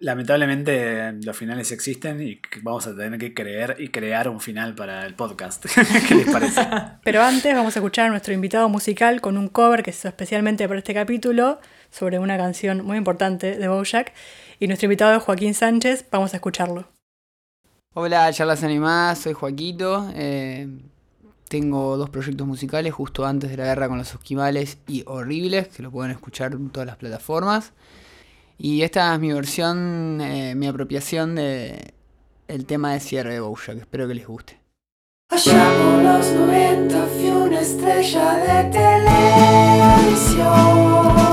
[0.00, 5.06] Lamentablemente los finales existen y vamos a tener que creer y crear un final para
[5.06, 5.64] el podcast.
[6.08, 6.60] ¿Qué les parece?
[7.02, 10.08] pero antes vamos a escuchar a nuestro invitado musical con un cover que se hizo
[10.08, 11.58] especialmente para este capítulo
[11.90, 14.12] sobre una canción muy importante de Bojack
[14.58, 16.86] y nuestro invitado es Joaquín Sánchez, vamos a escucharlo.
[17.94, 20.10] Hola, charlas animadas, soy Joaquito.
[20.14, 20.68] eh,
[21.50, 25.82] tengo dos proyectos musicales justo antes de la guerra con los esquimales y horribles, que
[25.82, 27.72] lo pueden escuchar en todas las plataformas.
[28.56, 31.92] Y esta es mi versión, eh, mi apropiación de
[32.68, 33.78] tema de cierre de Bojack.
[33.78, 34.60] Espero que les guste.
[35.30, 38.70] Allá por los 90 fui una estrella de
[39.98, 41.29] televisión.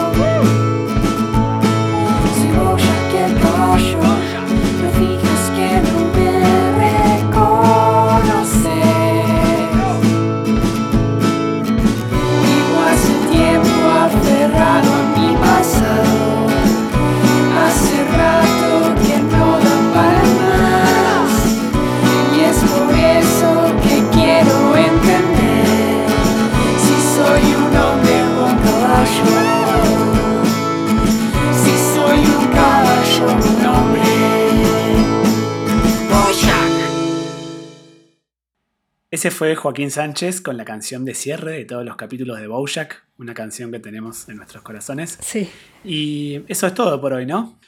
[39.17, 43.03] Ese fue Joaquín Sánchez con la canción de cierre de todos los capítulos de Bojack,
[43.17, 45.17] una canción que tenemos en nuestros corazones.
[45.19, 45.49] Sí,
[45.83, 47.59] Y eso es todo por hoy, ¿no?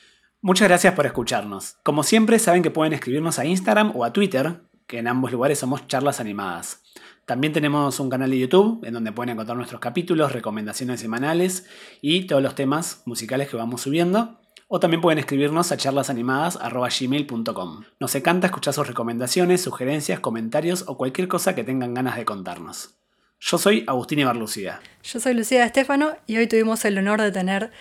[0.41, 1.77] Muchas gracias por escucharnos.
[1.81, 5.57] Como siempre, saben que pueden escribirnos a Instagram o a Twitter, que en ambos lugares
[5.57, 6.83] somos charlas animadas.
[7.25, 11.65] También tenemos un canal de YouTube en donde pueden encontrar nuestros capítulos, recomendaciones semanales
[11.99, 14.39] y todos los temas musicales que vamos subiendo.
[14.71, 17.83] O también pueden escribirnos a charlasanimadas.gmail.com.
[17.99, 22.91] Nos encanta escuchar sus recomendaciones, sugerencias, comentarios o cualquier cosa que tengan ganas de contarnos.
[23.39, 24.79] Yo soy Agustín Ibarlucía.
[25.01, 27.71] yo soy Lucía Estefano y hoy tuvimos el honor de tener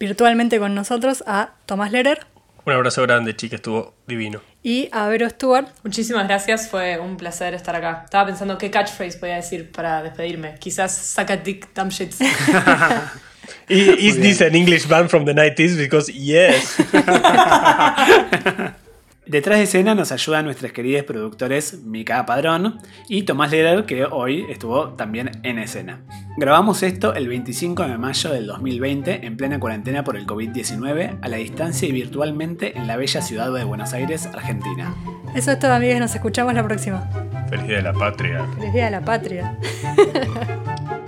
[0.00, 2.26] virtualmente con nosotros a Tomás Lerer
[2.64, 4.40] Un abrazo grande, chica, estuvo divino.
[4.62, 5.68] y a Vero Stewart.
[5.82, 8.02] Muchísimas gracias, fue un placer estar acá.
[8.06, 10.54] Estaba pensando qué catchphrase voy a decir para despedirme.
[10.58, 12.20] Quizás saca dick dumb shits.
[13.68, 15.76] Is this an English band from the 90s?
[15.76, 16.76] Because yes.
[19.28, 22.78] Detrás de escena nos ayudan nuestros queridos productores Mika Padrón
[23.10, 26.00] y Tomás Leder, que hoy estuvo también en escena.
[26.38, 31.28] Grabamos esto el 25 de mayo del 2020 en plena cuarentena por el COVID-19 a
[31.28, 34.94] la distancia y virtualmente en la bella ciudad de Buenos Aires, Argentina.
[35.34, 36.00] Eso es todo, amigos.
[36.00, 37.10] Nos escuchamos la próxima.
[37.50, 38.46] Feliz día de la patria.
[38.54, 39.58] Feliz Día de la Patria.